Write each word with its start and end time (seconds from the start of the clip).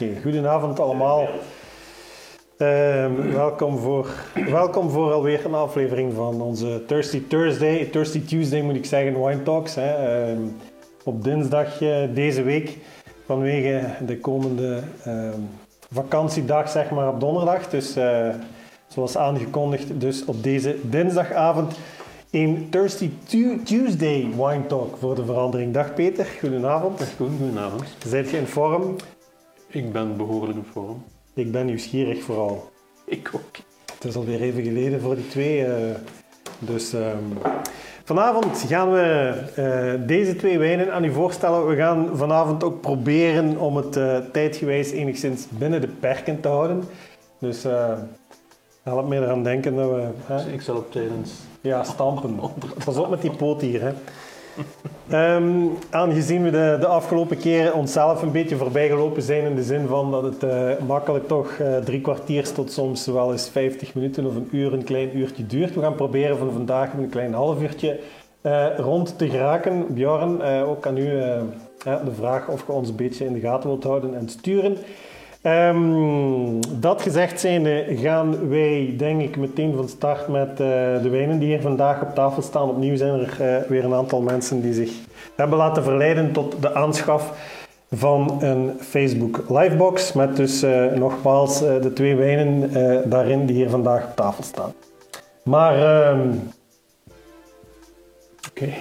Oké, 0.00 0.20
goedenavond 0.22 0.80
allemaal. 0.80 1.28
Ehm, 2.58 3.32
welkom, 3.32 3.78
voor, 3.78 4.08
welkom 4.50 4.90
voor 4.90 5.12
alweer 5.12 5.44
een 5.44 5.54
aflevering 5.54 6.12
van 6.12 6.40
onze 6.40 6.82
Thirsty 6.86 7.22
Thursday, 7.28 7.84
Thirsty 7.84 8.24
Tuesday 8.24 8.62
moet 8.62 8.74
ik 8.74 8.84
zeggen, 8.84 9.24
Wine 9.24 9.42
Talks. 9.42 9.74
Hè. 9.74 9.94
Ehm, 9.94 10.40
op 11.04 11.24
dinsdag 11.24 11.78
deze 12.14 12.42
week, 12.42 12.78
vanwege 13.26 14.04
de 14.06 14.18
komende 14.18 14.82
ehm, 15.04 15.40
vakantiedag, 15.92 16.68
zeg 16.68 16.90
maar 16.90 17.08
op 17.08 17.20
donderdag. 17.20 17.68
Dus 17.68 17.96
eh, 17.96 18.28
zoals 18.86 19.16
aangekondigd, 19.16 20.00
dus 20.00 20.24
op 20.24 20.42
deze 20.42 20.76
dinsdagavond 20.82 21.78
een 22.30 22.66
Thirsty 22.70 23.10
Tuesday 23.64 24.28
Wine 24.36 24.66
Talk 24.66 24.96
voor 24.96 25.14
de 25.14 25.24
verandering. 25.24 25.72
Dag 25.72 25.94
Peter, 25.94 26.26
goedenavond. 26.40 26.98
Dag 26.98 27.16
Koen, 27.16 27.36
goedenavond. 27.38 27.84
Zijt 28.06 28.30
je 28.30 28.36
in 28.36 28.46
vorm? 28.46 28.96
Ik 29.74 29.92
ben 29.92 30.16
behoorlijk 30.16 30.58
in 30.58 30.64
vorm. 30.72 31.04
Ik 31.34 31.52
ben 31.52 31.66
nieuwsgierig 31.66 32.22
vooral. 32.22 32.70
Ik 33.04 33.30
ook. 33.34 33.56
Het 33.94 34.04
is 34.04 34.16
alweer 34.16 34.40
even 34.40 34.62
geleden 34.62 35.00
voor 35.00 35.14
die 35.14 35.28
twee. 35.28 35.64
eh, 35.64 35.94
dus 36.58 36.92
ehm, 36.92 37.52
vanavond 38.04 38.64
gaan 38.68 38.92
we 38.92 39.32
eh, 39.54 40.06
deze 40.06 40.36
twee 40.36 40.58
wijnen 40.58 40.92
aan 40.92 41.04
u 41.04 41.12
voorstellen. 41.12 41.66
We 41.66 41.76
gaan 41.76 42.16
vanavond 42.16 42.64
ook 42.64 42.80
proberen 42.80 43.58
om 43.58 43.76
het 43.76 43.96
eh, 43.96 44.18
tijdgewijs 44.32 44.90
enigszins 44.90 45.46
binnen 45.48 45.80
de 45.80 45.88
perken 45.88 46.40
te 46.40 46.48
houden. 46.48 46.84
Dus 47.38 47.64
eh 47.64 47.98
help 48.82 49.08
mij 49.08 49.18
eraan 49.18 49.42
denken 49.42 49.76
dat 49.76 49.90
we... 49.90 50.08
hè, 50.24 50.36
Dus 50.36 50.52
ik 50.52 50.62
zal 50.62 50.76
op 50.76 50.92
tijdens... 50.92 51.32
ja, 51.60 51.84
stampen. 51.84 52.40
Pas 52.84 52.96
op 52.96 53.10
met 53.10 53.20
die 53.20 53.30
poot 53.30 53.60
hier. 53.60 53.82
Hè. 53.82 53.92
Ehm, 55.08 55.66
aangezien 55.90 56.42
we 56.42 56.50
de, 56.50 56.76
de 56.80 56.86
afgelopen 56.86 57.38
keren 57.38 57.74
onszelf 57.74 58.22
een 58.22 58.32
beetje 58.32 58.56
voorbijgelopen 58.56 59.22
zijn 59.22 59.44
in 59.44 59.54
de 59.54 59.62
zin 59.62 59.86
van 59.86 60.10
dat 60.10 60.22
het 60.22 60.42
eh, 60.42 60.70
makkelijk 60.86 61.28
toch 61.28 61.50
eh, 61.58 61.76
drie 61.76 62.00
kwartiers 62.00 62.52
tot 62.52 62.72
soms 62.72 63.06
wel 63.06 63.32
eens 63.32 63.48
50 63.48 63.94
minuten 63.94 64.26
of 64.26 64.34
een 64.34 64.48
uur, 64.52 64.72
een 64.72 64.84
klein 64.84 65.16
uurtje 65.16 65.46
duurt. 65.46 65.74
We 65.74 65.80
gaan 65.80 65.94
proberen 65.94 66.38
van 66.38 66.52
vandaag 66.52 66.92
een 66.92 67.08
klein 67.08 67.34
half 67.34 67.62
uurtje 67.62 68.00
eh, 68.40 68.66
rond 68.76 69.18
te 69.18 69.28
geraken. 69.28 69.94
Bjorn, 69.94 70.42
ook 70.42 70.86
aan 70.86 70.96
u 70.96 71.08
de 71.84 72.12
vraag 72.16 72.48
of 72.48 72.66
je 72.66 72.72
ons 72.72 72.88
een 72.88 72.96
beetje 72.96 73.24
in 73.24 73.32
de 73.32 73.40
gaten 73.40 73.68
wilt 73.68 73.84
houden 73.84 74.14
en 74.14 74.28
sturen. 74.28 74.76
Ehm, 75.44 76.60
dat 76.80 77.02
gezegd 77.02 77.40
zijnde 77.40 77.86
gaan 77.88 78.48
wij 78.48 78.94
denk 78.96 79.20
ik 79.20 79.36
meteen 79.36 79.74
van 79.74 79.88
start 79.88 80.28
met 80.28 80.50
eh, 80.50 80.56
de 81.02 81.08
wijnen 81.10 81.38
die 81.38 81.48
hier 81.48 81.60
vandaag 81.60 82.02
op 82.02 82.14
tafel 82.14 82.42
staan. 82.42 82.68
Opnieuw 82.68 82.96
zijn 82.96 83.20
er 83.20 83.40
eh, 83.40 83.68
weer 83.68 83.84
een 83.84 83.94
aantal 83.94 84.20
mensen 84.20 84.60
die 84.60 84.74
zich 84.74 84.92
hebben 85.36 85.58
laten 85.58 85.82
verleiden 85.82 86.32
tot 86.32 86.62
de 86.62 86.74
aanschaf 86.74 87.32
van 87.90 88.42
een 88.42 88.72
Facebook 88.80 89.44
Livebox. 89.48 90.12
Met 90.12 90.36
dus 90.36 90.62
eh, 90.62 90.92
nogmaals 90.92 91.58
de 91.58 91.92
twee 91.94 92.16
wijnen 92.16 92.70
daarin 93.10 93.46
die 93.46 93.56
hier 93.56 93.70
vandaag 93.70 94.04
op 94.04 94.16
tafel 94.16 94.42
staan. 94.42 94.72
Maar, 95.42 95.74
ehm, 95.74 96.28
oké. 98.50 98.72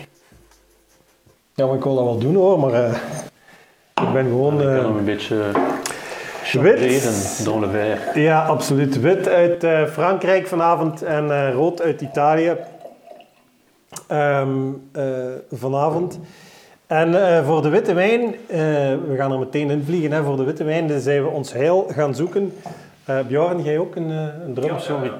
Ja, 1.53 1.65
maar 1.65 1.75
ik 1.75 1.83
wil 1.83 1.95
dat 1.95 2.03
wel 2.03 2.17
doen 2.17 2.35
hoor, 2.35 2.59
maar 2.59 3.01
ik 4.01 4.13
ben 4.13 4.25
gewoon... 4.25 4.53
ik 4.53 4.67
kan 4.67 4.85
hem 4.85 4.97
een 4.97 5.05
beetje 5.05 5.51
Wit. 6.61 7.45
dans 7.45 7.59
le 7.59 7.67
verre. 7.69 8.19
ja, 8.21 8.45
absoluut. 8.45 9.01
Wit 9.01 9.29
uit 9.29 9.63
eh, 9.63 9.85
Frankrijk 9.85 10.47
vanavond 10.47 11.03
en 11.03 11.31
eh, 11.31 11.53
rood 11.53 11.81
uit 11.81 12.01
Italië 12.01 12.55
Ehm, 14.07 14.49
eh, 14.91 15.03
vanavond. 15.51 16.19
En 16.87 17.27
eh, 17.27 17.45
voor 17.45 17.61
de 17.61 17.69
witte 17.69 17.93
wijn, 17.93 18.21
eh, 18.47 18.57
we 19.07 19.13
gaan 19.17 19.31
er 19.31 19.39
meteen 19.39 19.69
in 19.69 19.83
vliegen, 19.85 20.11
hè, 20.11 20.23
voor 20.23 20.37
de 20.37 20.43
witte 20.43 20.63
wijn 20.63 20.87
dus 20.87 21.03
zijn 21.03 21.23
we 21.23 21.29
ons 21.29 21.53
heil 21.53 21.87
gaan 21.91 22.15
zoeken. 22.15 22.53
Eh 23.05 23.19
Bjorn, 23.27 23.63
jij 23.63 23.77
ook 23.77 23.95
een, 23.95 24.11
eh, 24.11 24.45
een 24.45 24.53
drum? 24.53 24.79
Sorry. 24.79 25.11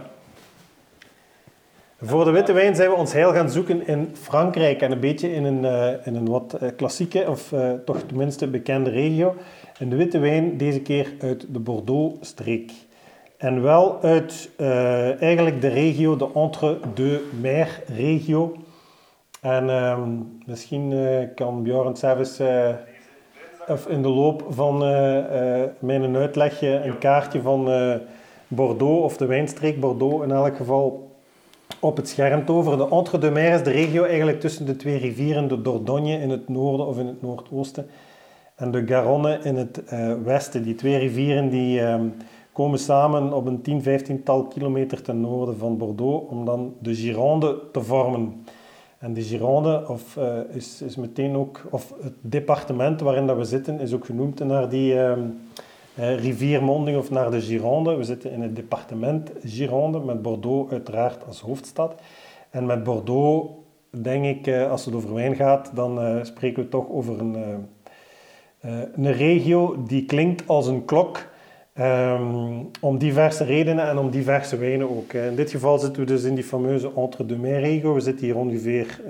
Voor 2.05 2.25
de 2.25 2.31
witte 2.31 2.53
wijn 2.53 2.75
zijn 2.75 2.89
we 2.89 2.95
ons 2.95 3.13
heil 3.13 3.33
gaan 3.33 3.49
zoeken 3.49 3.87
in 3.87 4.09
Frankrijk 4.13 4.81
en 4.81 4.91
een 4.91 4.99
beetje 4.99 5.33
in 5.33 5.43
een, 5.43 5.65
eh, 5.65 6.07
in 6.07 6.15
een 6.15 6.29
wat 6.29 6.53
eh, 6.53 6.69
klassieke, 6.75 7.25
of 7.29 7.51
eh, 7.51 7.71
toch 7.85 8.01
tenminste 8.01 8.47
bekende 8.47 8.89
regio. 8.89 9.35
En 9.79 9.89
de 9.89 9.95
witte 9.95 10.19
wijn 10.19 10.57
deze 10.57 10.81
keer 10.81 11.13
uit 11.19 11.45
de 11.49 11.59
Bordeaux-streek. 11.59 12.71
En 13.37 13.61
wel 13.61 14.01
uit 14.01 14.49
eigenlijk 15.19 15.61
de 15.61 15.67
regio, 15.67 16.15
de 16.15 16.27
Entre-deux-Mers-regio. 16.33 18.55
En 19.41 19.69
ehm, 19.69 20.09
misschien 20.45 20.93
kan 21.35 21.63
Bjorn 21.63 21.95
zelfs 21.95 22.39
of 23.67 23.87
in 23.87 24.01
de 24.01 24.09
loop 24.09 24.45
van 24.49 24.77
mijn 25.79 26.15
uitlegje 26.15 26.81
een 26.83 26.97
kaartje 26.97 27.41
van 27.41 27.69
Bordeaux, 28.47 29.03
of 29.03 29.17
de 29.17 29.25
wijnstreek 29.25 29.79
Bordeaux 29.79 30.23
in 30.23 30.31
elk 30.31 30.55
geval, 30.55 31.12
op 31.83 31.97
het 31.97 32.09
scherm 32.09 32.45
toveren. 32.45 32.77
De 32.77 32.89
Entre-deux-Mers 32.89 33.55
is 33.55 33.63
de 33.63 33.71
regio 33.71 34.03
eigenlijk 34.03 34.39
tussen 34.39 34.65
de 34.65 34.75
twee 34.75 34.97
rivieren, 34.97 35.47
de 35.47 35.61
Dordogne 35.61 36.19
in 36.19 36.29
het 36.29 36.49
noorden 36.49 36.85
of 36.85 36.99
in 36.99 37.07
het 37.07 37.21
noordoosten 37.21 37.87
en 38.55 38.71
de 38.71 38.87
Garonne 38.87 39.39
in 39.43 39.55
het 39.55 39.83
eh, 39.83 40.13
westen. 40.23 40.63
Die 40.63 40.75
twee 40.75 40.97
rivieren 40.97 41.49
die 41.49 41.81
ehm, 41.81 42.07
komen 42.51 42.79
samen 42.79 43.33
op 43.33 43.45
een 43.45 43.61
10, 43.61 43.83
15-tal 43.83 44.43
kilometer 44.43 45.01
ten 45.01 45.21
noorden 45.21 45.57
van 45.57 45.77
Bordeaux 45.77 46.29
om 46.29 46.45
dan 46.45 46.73
de 46.79 46.95
Gironde 46.95 47.59
te 47.71 47.81
vormen. 47.81 48.45
En 48.97 49.13
de 49.13 49.21
Gironde 49.21 49.85
of, 49.87 50.17
eh, 50.17 50.37
is, 50.49 50.81
is 50.81 50.95
meteen 50.95 51.35
ook, 51.35 51.61
of 51.69 51.93
het 52.01 52.13
departement 52.21 53.01
waarin 53.01 53.27
dat 53.27 53.37
we 53.37 53.43
zitten, 53.43 53.79
is 53.79 53.93
ook 53.93 54.05
genoemd 54.05 54.39
naar 54.39 54.69
die 54.69 54.99
ehm, 54.99 55.19
eh, 55.19 55.25
riviermonding 55.95 56.97
of 56.97 57.09
naar 57.09 57.31
de 57.31 57.41
Gironde. 57.41 57.95
We 57.95 58.03
zitten 58.03 58.31
in 58.31 58.41
het 58.41 58.55
departement 58.55 59.31
Gironde 59.43 59.99
met 59.99 60.21
Bordeaux 60.21 60.71
uiteraard 60.71 61.25
als 61.25 61.39
hoofdstad. 61.39 61.95
En 62.49 62.65
met 62.65 62.83
Bordeaux, 62.83 63.49
denk 63.89 64.25
ik, 64.25 64.47
eh, 64.47 64.71
als 64.71 64.85
het 64.85 64.95
over 64.95 65.13
wijn 65.13 65.35
gaat, 65.35 65.71
dan 65.75 66.01
eh, 66.01 66.23
spreken 66.23 66.63
we 66.63 66.69
toch 66.69 66.89
over 66.89 67.19
een, 67.19 67.35
eh, 68.59 68.79
een 68.95 69.11
regio 69.11 69.83
die 69.87 70.05
klinkt 70.05 70.47
als 70.47 70.67
een 70.67 70.85
klok. 70.85 71.31
ehm, 71.73 72.63
om 72.81 72.97
diverse 72.97 73.43
redenen 73.43 73.87
en 73.87 73.97
om 73.97 74.09
diverse 74.09 74.57
wijnen 74.57 74.89
ook. 74.89 75.13
In 75.13 75.35
dit 75.35 75.51
geval 75.51 75.79
zitten 75.79 76.01
we 76.01 76.07
dus 76.07 76.23
in 76.23 76.35
die 76.35 76.43
fameuze 76.43 76.91
Entre-deux-Mers-regio. 76.95 77.93
We 77.93 77.99
zitten 77.99 78.25
hier 78.25 78.37
ongeveer, 78.37 79.01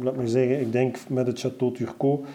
laat 0.00 0.16
me 0.16 0.28
zeggen, 0.28 0.60
ik 0.60 0.72
denk 0.72 0.98
met 1.08 1.26
het 1.26 1.46
Château 1.46 1.72
Turcot, 1.72 2.26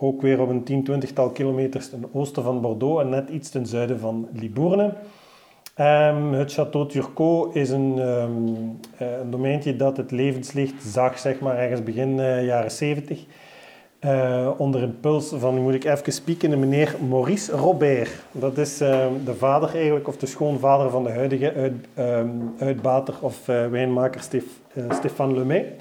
ook 0.00 0.22
weer 0.22 0.40
op 0.40 0.48
een 0.48 0.64
10, 0.64 0.88
20-tal 0.90 1.30
kilometers 1.30 1.90
ten 1.90 2.04
oosten 2.12 2.42
van 2.42 2.60
Bordeaux 2.60 3.02
en 3.02 3.08
net 3.08 3.28
iets 3.28 3.50
ten 3.50 3.66
zuiden 3.66 3.98
van 3.98 4.28
Libourne. 4.32 4.94
Ehm, 5.74 6.32
het 6.32 6.52
Château 6.52 6.86
Turcot 6.88 7.54
is 7.54 7.70
een, 7.70 7.98
eh, 7.98 8.22
een 9.20 9.30
domeintje 9.30 9.76
dat 9.76 9.96
het 9.96 10.10
levenslicht 10.10 10.82
zag, 10.82 11.18
zeg 11.18 11.40
maar, 11.40 11.58
ergens 11.58 11.82
begin 11.82 12.20
eh, 12.20 12.44
jaren 12.44 12.70
70. 12.70 13.24
Eh, 13.98 14.50
onder 14.56 14.82
impuls 14.82 15.32
van, 15.36 15.62
moet 15.62 15.74
ik 15.74 15.84
even 15.84 16.12
spieken, 16.12 16.50
de 16.50 16.56
meneer 16.56 16.96
Maurice 17.08 17.52
Robert. 17.52 18.10
Dat 18.32 18.58
is 18.58 18.80
ehm, 18.80 19.12
de 19.24 19.34
vader 19.34 19.74
eigenlijk, 19.74 20.08
of 20.08 20.16
de 20.16 20.26
schoonvader 20.26 20.90
van 20.90 21.04
de 21.04 21.10
huidige 21.10 21.52
uit, 21.52 21.86
uitbater 22.58 23.14
of 23.20 23.46
wijnmaker 23.46 24.20
Stéphane 24.88 25.34
Lemay. 25.34 25.74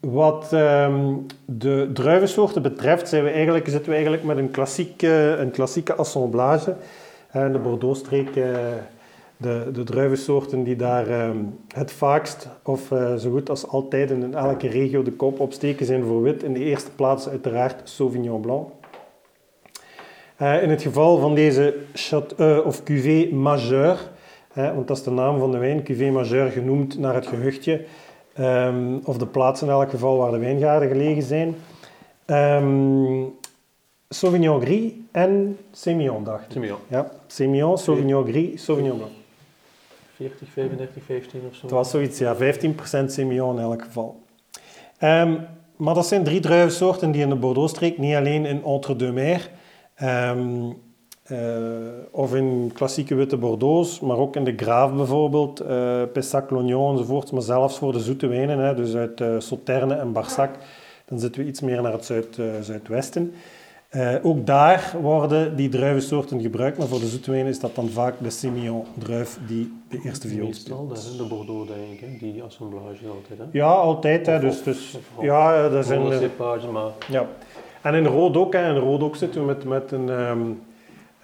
Wat 0.00 0.52
ehm, 0.52 1.14
de 1.44 1.90
druivensoorten 1.92 2.62
betreft, 2.62 3.08
zijn 3.08 3.24
we 3.24 3.30
eigenlijk, 3.30 3.68
zitten 3.68 3.88
we 3.88 3.94
eigenlijk 3.94 4.24
met 4.24 4.36
een 4.36 4.50
klassieke, 4.50 5.36
een 5.38 5.50
klassieke 5.50 5.94
assemblage. 5.94 6.76
Eh, 7.30 7.52
de 7.52 7.58
Bordeaux-streek, 7.58 8.36
eh, 8.36 8.54
de, 9.36 9.70
de 9.72 9.84
druivensoorten 9.84 10.64
die 10.64 10.76
daar 10.76 11.08
ehm, 11.08 11.36
het 11.74 11.92
vaakst 11.92 12.48
of 12.62 12.90
eh, 12.90 13.14
zo 13.14 13.30
goed 13.30 13.50
als 13.50 13.68
altijd 13.68 14.10
in 14.10 14.34
elke 14.34 14.68
regio 14.68 15.02
de 15.02 15.12
kop 15.12 15.40
opsteken 15.40 15.86
zijn 15.86 16.04
voor 16.04 16.22
wit. 16.22 16.42
In 16.42 16.52
de 16.52 16.64
eerste 16.64 16.90
plaats 16.90 17.28
uiteraard 17.28 17.80
Sauvignon 17.88 18.40
Blanc. 18.40 18.68
In 20.38 20.70
het 20.70 20.82
geval 20.82 21.18
van 21.18 21.34
deze 21.34 21.74
chat, 21.92 22.34
of 22.64 22.82
cuvée 22.82 23.34
majeure, 23.34 23.96
hè, 24.52 24.74
want 24.74 24.88
dat 24.88 24.96
is 24.96 25.02
de 25.02 25.10
naam 25.10 25.38
van 25.38 25.50
de 25.50 25.58
wijn, 25.58 25.82
cuvée 25.82 26.10
majeure 26.10 26.50
genoemd 26.50 26.98
naar 26.98 27.14
het 27.14 27.26
gehuchtje, 27.26 27.84
ehm, 28.36 28.96
of 29.04 29.18
de 29.18 29.26
plaats 29.26 29.62
in 29.62 29.68
elk 29.68 29.90
geval 29.90 30.16
waar 30.16 30.30
de 30.30 30.38
wijngaarden 30.38 30.88
gelegen 30.88 31.22
zijn. 31.22 31.54
Ehm, 32.24 33.22
Sauvignon 34.08 34.60
Gris 34.60 34.92
en 35.12 35.58
Semillon, 35.72 36.24
dacht 36.24 36.44
ik. 36.44 36.50
Simeon. 36.50 36.78
Ja, 36.88 37.10
Semillon, 37.26 37.78
Sauvignon 37.78 38.26
Gris, 38.26 38.64
Sauvignon 38.64 38.96
Blanc. 38.96 39.12
40, 40.16 40.48
35, 40.48 41.02
15 41.04 41.40
of 41.48 41.54
zo. 41.54 41.62
Het 41.62 41.70
was 41.70 41.90
zoiets, 41.90 42.18
ja, 42.18 42.36
15% 42.36 43.12
Semillon 43.12 43.56
in 43.56 43.62
elk 43.62 43.82
geval. 43.82 44.22
Ehm, 44.98 45.34
maar 45.76 45.94
dat 45.94 46.06
zijn 46.06 46.24
drie 46.24 46.40
druivensoorten 46.40 47.10
die 47.10 47.22
in 47.22 47.28
de 47.28 47.36
Bordeaux-streek, 47.36 47.98
niet 47.98 48.14
alleen 48.14 48.46
in 48.46 48.64
Entre-deux-Mers, 48.64 49.48
eh, 49.94 50.30
of 52.10 52.34
in 52.34 52.70
klassieke 52.74 53.14
witte 53.14 53.36
Bordeaux's, 53.36 54.00
maar 54.00 54.16
ook 54.16 54.36
in 54.36 54.44
de 54.44 54.54
Grave 54.56 54.94
bijvoorbeeld, 54.94 55.60
eh 55.60 56.02
Pessac, 56.12 56.50
Lognon 56.50 56.92
enzovoort, 56.92 57.32
maar 57.32 57.42
zelfs 57.42 57.78
voor 57.78 57.92
de 57.92 58.00
zoete 58.00 58.26
wijnen, 58.26 58.58
hè, 58.58 58.74
dus 58.74 58.94
uit 58.94 59.20
eh, 59.20 59.34
Sauterne 59.38 59.94
en 59.94 60.12
Barsac, 60.12 60.50
dan 61.04 61.18
zitten 61.18 61.42
we 61.42 61.48
iets 61.48 61.60
meer 61.60 61.82
naar 61.82 61.92
het 61.92 62.04
zuid, 62.04 62.38
eh, 62.38 62.44
zuidwesten. 62.60 63.32
Eh, 63.88 64.14
ook 64.22 64.46
daar 64.46 64.94
worden 65.02 65.56
die 65.56 65.68
druivensoorten 65.68 66.40
gebruikt, 66.40 66.78
maar 66.78 66.86
voor 66.86 66.98
de 66.98 67.06
zoete 67.06 67.30
wijn 67.30 67.46
is 67.46 67.60
dat 67.60 67.74
dan 67.74 67.88
vaak 67.88 68.14
de 68.18 68.30
Semillon 68.30 68.84
druif 68.98 69.38
die 69.46 69.72
de 69.88 70.00
eerste 70.04 70.28
viool 70.28 70.46
Meestal, 70.46 70.76
speelt. 70.76 70.88
dat 70.88 70.98
is 70.98 71.16
de 71.16 71.24
Bordeaux 71.24 71.68
denk 71.68 72.00
ik, 72.00 72.20
die 72.20 72.42
assemblage 72.42 73.06
altijd. 73.08 73.38
Hè. 73.38 73.44
Ja, 73.50 73.70
altijd. 73.70 74.26
Hè, 74.26 74.40
dus, 74.40 74.62
dus, 74.62 74.98
ja, 75.20 75.68
dat 75.68 75.86
zijn... 75.86 76.12
Eh, 76.12 76.70
maar 76.72 76.92
Ja. 77.08 77.26
En 77.82 77.94
in 77.94 78.06
rood 78.06 78.36
ook. 78.36 78.52
Hè. 78.52 78.68
In 78.68 78.76
rood 78.76 79.02
ook 79.02 79.16
zitten 79.16 79.40
we 79.40 79.46
met, 79.46 79.64
met 79.64 79.92
een, 79.92 80.08
ehm, 80.10 80.40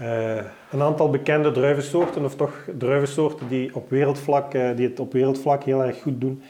eh, 0.03 0.45
een 0.71 0.83
aantal 0.83 1.11
bekende 1.11 1.51
druivensoorten, 1.51 2.25
of 2.25 2.37
toch 2.37 2.69
druivensoorten 2.79 3.49
die, 3.49 3.75
op 3.75 3.91
wereldvlak, 3.91 4.55
eh, 4.55 4.77
die 4.77 4.89
het 4.89 5.01
op 5.01 5.13
wereldvlak 5.13 5.65
heel 5.65 5.85
erg 5.85 6.03
goed 6.03 6.21
doen. 6.21 6.43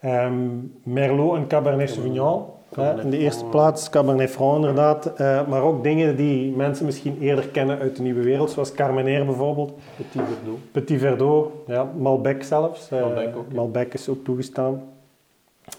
Ehm, 0.00 0.34
Merlot 0.82 1.36
en 1.36 1.46
Cabernet 1.46 1.90
Sauvignon. 1.90 2.44
Cabernet. 2.72 3.04
In 3.04 3.10
de 3.10 3.18
eerste 3.18 3.44
plaats 3.44 3.90
Cabernet 3.90 4.30
Franc 4.30 4.56
inderdaad. 4.56 5.06
Eh, 5.06 5.46
maar 5.46 5.62
ook 5.62 5.82
dingen 5.82 6.16
die 6.16 6.56
mensen 6.56 6.84
misschien 6.84 7.18
eerder 7.20 7.48
kennen 7.48 7.78
uit 7.78 7.96
de 7.96 8.02
nieuwe 8.02 8.22
wereld, 8.22 8.50
zoals 8.50 8.72
Carmenère 8.72 9.24
bijvoorbeeld. 9.24 9.72
Petit 9.96 10.22
Verdot. 10.26 10.72
Petit 10.72 11.00
Verdot, 11.00 11.52
ja, 11.66 11.90
Malbec 11.98 12.42
zelfs. 12.42 12.88
Malbec 12.88 13.36
ook, 13.36 13.46
ja. 13.48 13.54
Malbec 13.54 13.94
is 13.94 14.08
ook 14.08 14.24
toegestaan. 14.24 14.82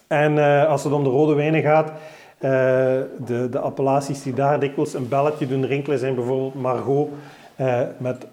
En 0.07 0.38
als 0.68 0.83
het 0.83 0.94
om 0.94 1.04
de 1.04 1.10
rode 1.10 1.33
wijnen 1.33 1.62
gaat, 1.62 1.92
eh, 2.39 2.50
de, 3.25 3.47
de 3.51 3.59
appellaties 3.59 4.24
die 4.24 4.33
daar 4.33 4.59
dikwijls 4.59 4.94
een 4.94 5.07
belletje 5.07 5.47
doen 5.47 5.65
rinkelen 5.65 6.00
zijn 6.00 6.15
bijvoorbeeld 6.15 6.53
Margot, 6.53 7.09
eh, 7.56 7.81
met, 7.97 8.27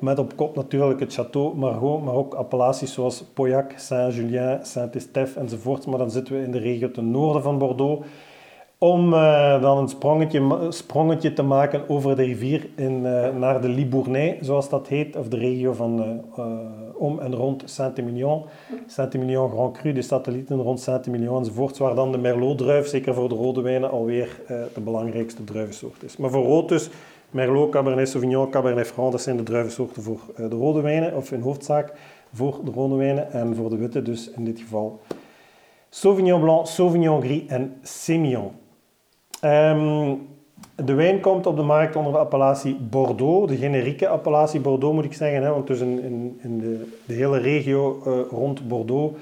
met 0.00 0.18
op 0.18 0.36
kop 0.36 0.56
natuurlijk 0.56 1.00
het 1.00 1.20
Château 1.20 1.56
Margot, 1.56 2.04
maar 2.04 2.14
ook 2.14 2.34
appellaties 2.34 2.92
zoals 2.92 3.24
Pauillac, 3.34 3.72
Saint-Julien, 3.76 4.58
Saint-Estèphe 4.62 5.40
enzovoort. 5.40 5.86
Maar 5.86 5.98
dan 5.98 6.10
zitten 6.10 6.34
we 6.34 6.44
in 6.44 6.50
de 6.50 6.58
regio 6.58 6.90
ten 6.90 7.10
noorden 7.10 7.42
van 7.42 7.58
Bordeaux. 7.58 8.06
Om 8.82 9.14
eh, 9.14 9.60
dan 9.60 9.78
een 9.78 9.88
sprongetje, 9.88 10.66
sprongetje 10.68 11.32
te 11.32 11.42
maken 11.42 11.88
over 11.88 12.16
de 12.16 12.22
rivier 12.22 12.68
in, 12.76 13.06
eh, 13.06 13.34
naar 13.36 13.60
de 13.60 13.68
Libournais, 13.68 14.40
zoals 14.40 14.68
dat 14.68 14.88
heet, 14.88 15.16
of 15.16 15.28
de 15.28 15.36
regio 15.36 15.72
van 15.72 16.02
eh, 16.02 16.44
eh, 16.44 16.46
om 16.94 17.20
en 17.20 17.34
rond 17.34 17.62
Saint-Emilion. 17.64 18.44
Saint-Emilion 18.86 19.50
Grand 19.50 19.76
Cru, 19.76 19.92
de 19.92 20.02
satellieten 20.02 20.56
rond 20.56 20.80
Saint-Emilion 20.80 21.38
enzovoort, 21.38 21.78
waar 21.78 21.94
dan 21.94 22.12
de 22.12 22.18
Merlot-druif, 22.18 22.86
zeker 22.86 23.14
voor 23.14 23.28
de 23.28 23.34
rode 23.34 23.60
wijnen, 23.60 23.90
alweer 23.90 24.40
eh, 24.46 24.56
de 24.74 24.80
belangrijkste 24.80 25.44
druivensoort 25.44 26.02
is. 26.02 26.16
Maar 26.16 26.30
voor 26.30 26.44
rood 26.44 26.68
dus, 26.68 26.90
Merlot, 27.30 27.70
Cabernet 27.70 28.08
Sauvignon, 28.08 28.50
Cabernet 28.50 28.86
Franc, 28.86 29.12
dat 29.12 29.22
zijn 29.22 29.36
de 29.36 29.42
druivensoorten 29.42 30.02
voor 30.02 30.20
eh, 30.36 30.50
de 30.50 30.56
rode 30.56 30.80
wijnen, 30.80 31.16
of 31.16 31.32
in 31.32 31.40
hoofdzaak 31.40 31.92
voor 32.32 32.60
de 32.64 32.70
rode 32.70 32.94
wijnen, 32.94 33.32
en 33.32 33.54
voor 33.54 33.70
de 33.70 33.76
witte 33.76 34.02
dus 34.02 34.30
in 34.30 34.44
dit 34.44 34.60
geval 34.60 35.00
Sauvignon 35.88 36.40
Blanc, 36.40 36.66
Sauvignon 36.66 37.22
Gris 37.22 37.46
en 37.46 37.74
Semillon. 37.82 38.61
Ehm, 39.42 40.14
de 40.74 40.94
wijn 40.94 41.20
komt 41.20 41.46
op 41.46 41.56
de 41.56 41.62
markt 41.62 41.96
onder 41.96 42.12
de 42.12 42.18
appellatie 42.18 42.76
Bordeaux, 42.76 43.48
de 43.48 43.56
generieke 43.56 44.08
appellatie 44.08 44.60
Bordeaux 44.60 44.94
moet 44.94 45.04
ik 45.04 45.12
zeggen, 45.12 45.42
hè, 45.42 45.50
want 45.50 45.66
dus 45.66 45.80
in, 45.80 46.02
in, 46.02 46.38
in 46.42 46.58
de, 46.58 46.92
de 47.06 47.14
hele 47.14 47.38
regio 47.38 48.02
eh, 48.04 48.12
rond 48.30 48.68
Bordeaux 48.68 49.16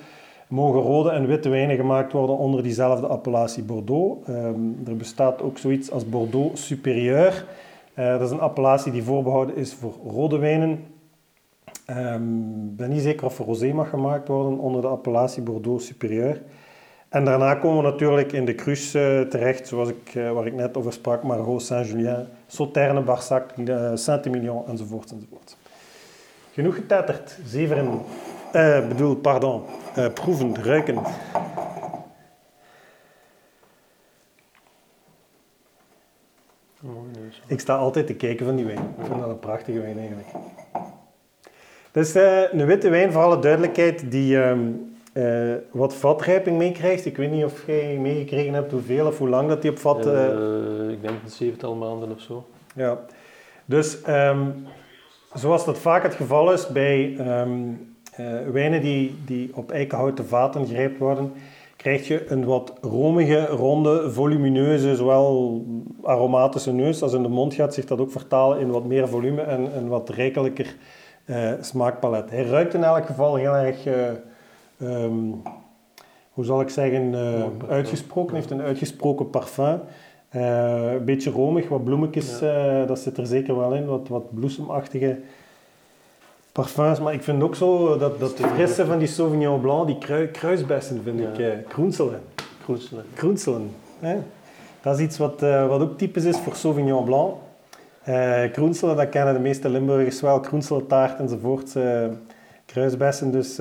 mogen 0.48 0.80
rode 0.80 1.10
en 1.10 1.26
witte 1.26 1.48
wijnen 1.48 1.76
gemaakt 1.76 2.12
worden 2.12 2.36
onder 2.36 2.62
diezelfde 2.62 3.06
appellatie 3.06 3.62
Bordeaux. 3.62 4.28
Ehm, 4.28 4.60
er 4.86 4.96
bestaat 4.96 5.42
ook 5.42 5.58
zoiets 5.58 5.90
als 5.90 6.08
Bordeaux 6.08 6.66
supérieur. 6.66 7.46
Eh, 7.94 8.10
dat 8.10 8.20
is 8.20 8.30
een 8.30 8.40
appellatie 8.40 8.92
die 8.92 9.02
voorbehouden 9.02 9.56
is 9.56 9.74
voor 9.74 9.94
rode 10.06 10.38
wijnen. 10.38 10.70
Ik 11.86 12.76
ben 12.76 12.90
niet 12.90 13.02
zeker 13.02 13.26
of 13.26 13.38
er 13.38 13.44
rosé 13.44 13.72
mag 13.72 13.88
gemaakt 13.88 14.28
worden 14.28 14.58
onder 14.58 14.82
de 14.82 14.88
appellatie 14.88 15.42
Bordeaux 15.42 15.86
supérieur. 15.86 16.42
En 17.10 17.24
daarna 17.24 17.54
komen 17.54 17.84
we 17.84 17.90
natuurlijk 17.90 18.32
in 18.32 18.44
de 18.44 18.54
crus 18.54 18.94
eh, 18.94 19.20
terecht, 19.20 19.68
zoals 19.68 19.88
ik, 19.88 20.14
eh, 20.14 20.32
waar 20.32 20.46
ik 20.46 20.54
net 20.54 20.76
over 20.76 20.92
sprak, 20.92 21.22
Margot, 21.22 21.62
Saint-Julien, 21.62 22.28
Sauterne, 22.46 23.00
Barsac, 23.00 23.50
eh, 23.50 23.90
Saint-Emilion 23.94 24.66
enzovoort 24.66 25.10
enzovoort. 25.10 25.56
Genoeg 26.52 26.74
getetterd, 26.74 27.38
zeveren, 27.44 28.00
eh, 28.52 28.88
bedoel, 28.88 29.16
pardon, 29.16 29.62
eh, 29.94 30.12
proeven, 30.12 30.64
ruiken. 30.64 30.98
Ik 37.46 37.60
sta 37.60 37.76
altijd 37.76 38.06
te 38.06 38.14
kijken 38.14 38.46
van 38.46 38.56
die 38.56 38.64
wijn. 38.64 38.94
Ik 38.98 39.06
vind 39.06 39.20
dat 39.20 39.28
een 39.28 39.38
prachtige 39.38 39.80
wijn 39.80 39.98
eigenlijk. 39.98 40.28
Het 41.92 42.06
is 42.06 42.14
een 42.52 42.66
witte 42.66 42.88
wijn, 42.88 43.12
voor 43.12 43.22
alle 43.22 43.38
duidelijkheid, 43.38 44.10
die 44.10 44.42
ehm, 44.42 44.68
eh, 45.12 45.54
wat 45.70 45.94
vatrijping 45.94 46.58
meekrijgt. 46.58 47.06
Ik 47.06 47.16
weet 47.16 47.30
niet 47.30 47.44
of 47.44 47.66
jij 47.66 47.96
meegekregen 47.96 48.54
hebt 48.54 48.72
hoeveel 48.72 49.06
of 49.06 49.18
hoe 49.18 49.28
lang 49.28 49.48
dat 49.48 49.62
die 49.62 49.70
op 49.70 49.78
vat... 49.78 50.06
eh, 50.06 50.24
Eh, 50.84 50.90
ik 50.90 51.02
denk 51.02 51.14
een 51.24 51.30
zevental 51.30 51.74
maanden 51.74 52.10
of 52.10 52.20
zo. 52.20 52.46
Ja, 52.74 52.98
dus 53.64 54.02
ehm, 54.02 54.46
zoals 55.34 55.64
dat 55.64 55.78
vaak 55.78 56.02
het 56.02 56.14
geval 56.14 56.52
is 56.52 56.68
bij 56.68 57.14
ehm, 57.18 57.50
eh, 58.14 58.26
wijnen 58.52 58.80
die, 58.80 59.14
die 59.24 59.50
op 59.54 59.70
eikenhouten 59.70 60.26
vaten 60.26 60.66
gerijpt 60.66 60.98
worden, 60.98 61.32
krijg 61.76 62.08
je 62.08 62.30
een 62.30 62.44
wat 62.44 62.72
romige, 62.80 63.46
ronde, 63.46 64.10
volumineuze, 64.10 64.96
zowel 64.96 65.64
aromatische 66.02 66.72
neus 66.72 67.02
als 67.02 67.12
in 67.12 67.22
de 67.22 67.28
mond 67.28 67.54
gaat 67.54 67.74
zich 67.74 67.84
dat 67.84 68.00
ook 68.00 68.10
vertalen 68.10 68.60
in 68.60 68.70
wat 68.70 68.84
meer 68.84 69.08
volume 69.08 69.42
en 69.42 69.76
een 69.76 69.88
wat 69.88 70.08
rijkelijker 70.08 70.76
smaakpalet. 71.60 72.30
Hij 72.30 72.44
ruikt 72.44 72.74
in 72.74 72.84
elk 72.84 73.06
geval 73.06 73.34
heel 73.34 73.56
erg, 73.56 73.84
ehm, 74.80 75.14
hoe 76.30 76.44
zal 76.44 76.60
ik 76.60 76.68
zeggen, 76.68 77.14
eh, 77.14 77.44
uitgesproken, 77.68 78.34
heeft 78.34 78.50
een 78.50 78.60
uitgesproken 78.60 79.30
parfum. 79.30 79.80
Eh, 80.28 80.92
een 80.92 81.04
beetje 81.04 81.30
romig, 81.30 81.68
wat 81.68 81.84
bloemetjes, 81.84 82.40
eh, 82.40 82.86
dat 82.86 82.98
zit 82.98 83.16
er 83.18 83.26
zeker 83.26 83.56
wel 83.56 83.74
in. 83.74 83.86
Wat, 83.86 84.08
wat 84.08 84.34
bloesemachtige 84.34 85.18
parfums. 86.52 87.00
Maar 87.00 87.12
ik 87.12 87.22
vind 87.22 87.42
ook 87.42 87.54
zo 87.54 87.98
dat, 87.98 88.20
dat 88.20 88.32
frisse 88.32 88.86
van 88.86 88.98
die 88.98 89.08
Sauvignon 89.08 89.60
Blanc, 89.60 89.86
die 89.86 89.98
krui- 89.98 90.30
kruisbessen 90.30 91.02
vind 91.02 91.18
Ja. 91.20 91.28
ik 91.28 91.38
eh 91.38 91.68
kroenselen. 91.68 92.20
Kroenselen. 93.14 93.70
Hè? 93.98 94.16
Dat 94.82 94.98
is 94.98 95.04
iets 95.04 95.18
wat, 95.18 95.40
wat 95.40 95.80
ook 95.80 95.98
typisch 95.98 96.24
is 96.24 96.36
voor 96.38 96.54
Sauvignon 96.54 97.04
Blanc. 97.04 97.34
Kroenselen, 98.52 98.96
dat 98.96 99.08
kennen 99.08 99.34
de 99.34 99.40
meeste 99.40 99.68
Limburgers 99.68 100.20
wel. 100.20 100.40
Kroenseltaart 100.40 101.18
enzovoort. 101.18 101.72
kruisbessen, 102.66 103.30
dus 103.32 103.58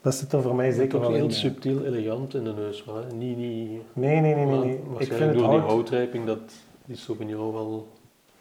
dat 0.00 0.14
zit 0.14 0.32
er 0.32 0.42
voor 0.42 0.54
mij 0.54 0.70
zeker 0.72 1.00
wel 1.00 1.08
in. 1.08 1.14
heel 1.14 1.24
ja. 1.24 1.30
subtiel, 1.30 1.84
elegant 1.84 2.34
in 2.34 2.44
de 2.44 2.52
neus. 2.52 2.84
Hè. 2.84 3.14
Niet, 3.14 3.36
niet, 3.36 3.70
Nee, 3.92 4.20
nee, 4.20 4.20
nee, 4.20 4.34
nee. 4.34 4.46
maar 4.46 4.66
nee. 4.66 4.80
Ik 4.98 5.12
vind 5.12 5.18
door 5.18 5.32
die 5.32 5.42
hout... 5.42 5.60
houtrijping 5.60 6.26
dat 6.26 6.38
die 6.84 6.96
Sauvignon 6.96 7.52
wel... 7.52 7.88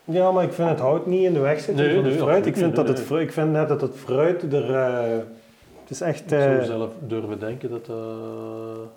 Ja, 0.03 0.31
maar 0.31 0.43
ik 0.43 0.53
vind 0.53 0.69
het 0.69 0.79
hout 0.79 1.05
niet 1.05 1.23
in 1.23 1.33
de 1.33 1.39
weg 1.39 1.59
zitten 1.59 1.85
Nee, 1.85 1.95
van 1.95 2.03
het 2.03 2.13
nee, 2.13 2.21
fruit. 2.21 2.45
Ik, 2.45 2.57
vind 2.57 2.75
dat 2.75 2.87
het 2.87 2.99
fruit. 2.99 3.27
ik 3.27 3.31
vind 3.33 3.51
net 3.51 3.67
dat 3.67 3.81
het 3.81 3.95
fruit 3.95 4.53
er... 4.53 4.75
eh, 4.75 5.17
het 5.81 5.89
is 5.89 6.01
echt... 6.01 6.21
Ik 6.21 6.29
zou 6.29 6.59
eh, 6.59 6.65
zelf 6.65 6.91
durven 7.07 7.39
denken 7.39 7.69
dat 7.69 7.85
dat 7.85 8.89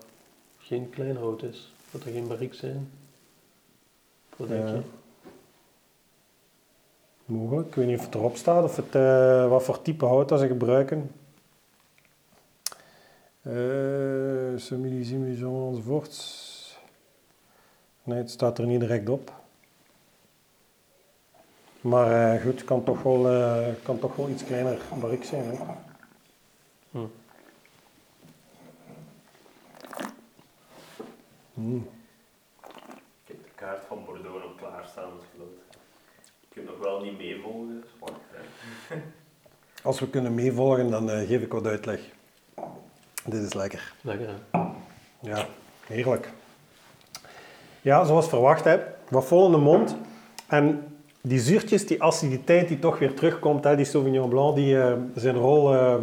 geen 0.59 0.91
klein 0.91 1.17
hout 1.17 1.43
is. 1.43 1.73
Dat 1.91 2.05
er 2.05 2.13
geen 2.13 2.29
barriques 2.29 2.59
zijn. 2.59 2.91
Wat 4.37 4.49
denk 4.49 4.69
je? 4.69 4.81
mogelijk. 7.33 7.69
Ik 7.69 7.75
weet 7.75 7.87
niet 7.87 7.99
of 7.99 8.05
het 8.05 8.15
erop 8.15 8.37
staat 8.37 8.65
of 8.65 8.77
het, 8.77 8.95
eh, 8.95 9.49
wat 9.49 9.63
voor 9.63 9.83
type 9.83 10.05
hout 10.05 10.29
dat 10.29 10.41
ze 10.41 10.47
gebruiken. 10.47 11.11
Eh 13.43 14.57
Semillésime, 14.57 15.27
Dijon 15.27 15.69
enzovoort. 15.69 16.41
Nee, 18.03 18.19
het 18.19 18.31
staat 18.31 18.59
er 18.59 18.67
niet 18.67 18.81
direct 18.81 19.09
op. 19.09 19.33
Maar 21.81 22.35
eh, 22.35 22.43
goed, 22.43 22.53
het 22.53 22.65
kan 22.65 22.85
toch 22.85 23.03
wel, 23.03 23.29
eh, 23.29 23.75
kan 23.83 23.99
toch 23.99 24.17
wel 24.17 24.29
iets 24.29 24.45
kleiner 24.45 24.79
barrique 25.01 25.27
zijn. 25.27 25.45
Hè? 25.45 25.57
Hm. 26.91 27.07
Mm. 31.55 31.89
Ik 33.25 33.29
heb 33.29 33.43
de 33.43 33.51
kaart 33.55 33.85
van 33.85 34.05
Bordeaux 34.05 34.45
nog 34.45 34.57
klaarstaan, 34.57 35.11
geloof 35.35 35.49
ik. 35.49 35.79
Je 36.41 36.47
kunt 36.49 36.67
nog 36.67 36.79
wel 36.79 37.01
niet 37.01 37.19
meevolgen, 37.19 37.85
dus. 38.01 38.09
Als 39.83 40.01
we 40.01 40.11
kunnen 40.11 40.35
meevolgen, 40.35 40.91
dan 40.91 41.11
eh, 41.11 41.27
geef 41.27 41.43
ik 41.43 41.53
wat 41.53 41.67
uitleg. 41.67 42.01
Dit 43.25 43.43
is 43.43 43.55
lekker. 43.55 43.93
Lekker 44.01 44.29
hè? 44.29 44.59
Ja, 45.21 45.47
heerlijk. 45.87 46.33
Ja, 47.81 48.05
zoals 48.05 48.29
verwacht, 48.29 48.65
hè. 48.65 48.79
wat 49.09 49.25
vol 49.25 49.47
in 49.47 49.53
de 49.53 49.59
mond. 49.59 49.97
En 50.47 50.85
die 51.21 51.41
zuurtjes, 51.41 51.87
die 51.87 52.03
aciditeit 52.03 52.69
die 52.69 52.79
toch 52.79 52.99
weer 52.99 53.15
terugkomt, 53.15 53.65
hè, 53.65 53.77
die 53.77 53.85
Sauvignon 53.85 54.29
Blanc, 54.29 54.57
die 54.57 54.81
eh, 54.81 54.93
zijn 55.15 55.37
rol 55.37 55.75
eh, 55.75 55.95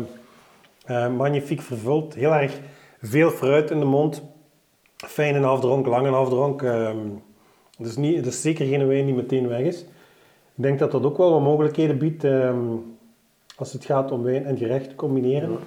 eh, 0.86 1.16
magnifiek 1.16 1.62
vervult. 1.62 2.14
Heel 2.14 2.34
erg 2.34 2.60
veel 3.02 3.30
fruit 3.30 3.72
in 3.72 3.80
de 3.80 3.86
mond. 3.86 4.22
Fijne 4.96 5.46
afdronk, 5.46 5.86
lange 5.86 6.10
afdronk. 6.10 6.62
ehm 6.62 6.98
dus, 7.80 7.96
niet, 7.96 8.24
dus 8.24 8.42
zeker 8.42 8.66
geen 8.66 8.88
wijn 8.88 9.06
die 9.06 9.16
meteen 9.16 9.48
weg 9.48 9.62
is. 9.62 9.82
Ik 10.56 10.66
denk 10.66 10.80
dat 10.80 10.92
dat 10.92 11.04
ook 11.04 11.18
wel 11.18 11.32
wat 11.32 11.42
mogelijkheden 11.42 11.98
biedt 11.98 12.24
ehm, 12.24 12.60
als 13.56 13.74
het 13.74 13.86
gaat 13.86 14.12
om 14.12 14.24
wijn 14.24 14.46
en 14.46 14.58
gerecht 14.58 14.90
te 14.90 14.96
combineren. 14.96 15.52
Ja. 15.52 15.58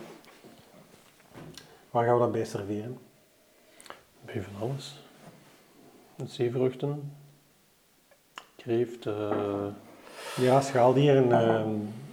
Waar 1.92 2.04
gaan 2.04 2.14
we 2.14 2.20
dat 2.20 2.32
bij 2.32 2.44
serveren? 2.44 2.98
Bij 4.24 4.42
van 4.42 4.68
alles. 4.68 5.00
Zeevruchten. 6.24 7.12
kreeft. 8.56 9.06
eh, 9.06 9.66
Ja, 10.36 10.60
schaaldieren, 10.60 11.28
uh, 11.28 11.66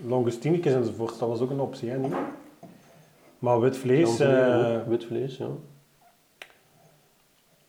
longustinicus 0.07 0.73
enzovoort, 0.73 1.19
dat 1.19 1.29
was 1.29 1.39
ook 1.39 1.49
een 1.49 1.59
optie, 1.59 1.89
hè, 1.89 1.97
niet? 1.97 2.13
Maar 3.39 3.59
wit 3.59 3.77
vlees, 3.77 4.19
eh, 4.19 4.77
ook, 4.79 4.87
wit 4.87 5.05
vlees, 5.05 5.37
ja. 5.37 5.47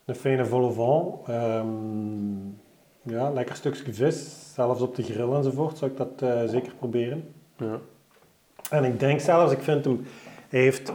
een 0.05 0.14
fijne 0.14 0.47
vol 0.47 1.23
ehm, 1.26 2.47
ja, 3.02 3.31
lekker 3.33 3.57
stukje 3.57 3.93
vis, 3.93 4.52
zelfs 4.55 4.81
op 4.81 4.95
de 4.95 5.02
grill 5.02 5.33
enzovoort, 5.33 5.79
zou 5.79 5.90
ik 5.90 5.97
dat 5.97 6.23
eh, 6.23 6.45
zeker 6.49 6.75
proberen. 6.75 7.35
ja. 7.57 7.79
En 8.71 8.85
ik 8.85 9.00
denk 9.00 9.21
zelfs, 9.21 9.52
ik 9.52 9.61
vind 9.62 9.85
hem, 9.85 10.07
hij, 10.49 10.61
heeft, 10.61 10.93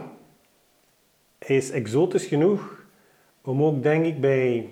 hij 1.46 1.56
is 1.56 1.70
exotisch 1.70 2.26
genoeg 2.26 2.84
om 3.44 3.62
ook, 3.62 3.82
denk 3.82 4.04
ik, 4.04 4.20
bij 4.20 4.68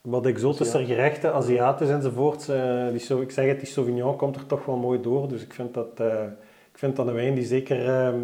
wat 0.00 0.26
exotischer 0.26 0.80
Ja. 0.80 0.86
gerechten, 0.86 1.32
Aziatisch 1.34 1.88
enzovoort, 1.88 2.48
eh, 2.48 2.88
die, 2.88 3.20
ik 3.20 3.30
zeg 3.30 3.46
het, 3.46 3.58
die 3.58 3.68
Sauvignon 3.68 4.16
komt 4.16 4.36
er 4.36 4.46
toch 4.46 4.64
wel 4.64 4.76
mooi 4.76 5.00
door. 5.00 5.28
Dus 5.28 5.42
ik 5.42 5.52
vind 5.52 5.74
dat, 5.74 6.00
eh, 6.00 6.24
ik 6.72 6.78
vind 6.78 6.96
dat 6.96 7.06
een 7.06 7.14
wijn 7.14 7.34
die 7.34 7.44
zeker, 7.44 7.88
ehm, 7.88 8.20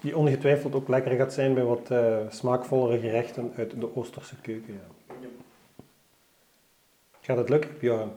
die 0.00 0.16
ongetwijfeld 0.16 0.74
ook 0.74 0.88
lekker 0.88 1.16
gaat 1.16 1.32
zijn 1.32 1.54
bij 1.54 1.64
wat 1.64 1.90
eh, 1.90 2.16
smaakvollere 2.28 2.98
gerechten 2.98 3.52
uit 3.56 3.80
de 3.80 3.96
Oosterse 3.96 4.36
keuken. 4.40 4.72
Ja. 4.72 5.16
Gaat 7.20 7.36
het 7.36 7.48
lukken, 7.48 7.70
Björn? 7.78 8.10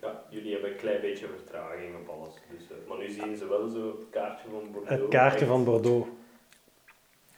Ja, 0.00 0.22
jullie 0.28 0.52
hebben 0.52 0.70
een 0.70 0.76
klein 0.76 1.00
beetje 1.00 1.26
vertraging 1.26 1.94
op 1.94 2.14
alles. 2.16 2.34
Dus, 2.50 2.78
maar 2.88 2.98
nu 2.98 3.08
zien 3.08 3.36
ze 3.36 3.48
wel 3.48 3.68
zo 3.68 3.86
het 3.86 4.10
kaartje 4.10 4.48
van 4.50 4.72
Bordeaux. 4.72 5.00
Het 5.00 5.08
kaartje 5.08 5.46
van 5.46 5.64
Bordeaux. 5.64 6.08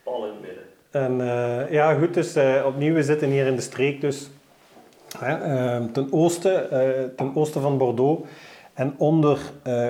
Pal 0.02 0.26
in 0.26 0.32
het 0.32 0.40
midden. 0.40 0.64
En 0.90 1.20
eh, 1.20 1.72
ja, 1.72 1.94
goed, 1.94 2.14
dus 2.14 2.34
eh, 2.34 2.62
opnieuw, 2.66 2.94
we 2.94 3.02
zitten 3.02 3.30
hier 3.30 3.46
in 3.46 3.56
de 3.56 3.62
streek, 3.62 4.00
dus 4.00 4.30
hè, 5.18 5.34
eh, 5.34 5.84
ten, 5.92 6.12
oosten, 6.12 6.70
eh, 6.70 7.04
ten 7.16 7.36
oosten 7.36 7.60
van 7.60 7.78
Bordeaux 7.78 8.28
en 8.74 8.94
onder 8.98 9.38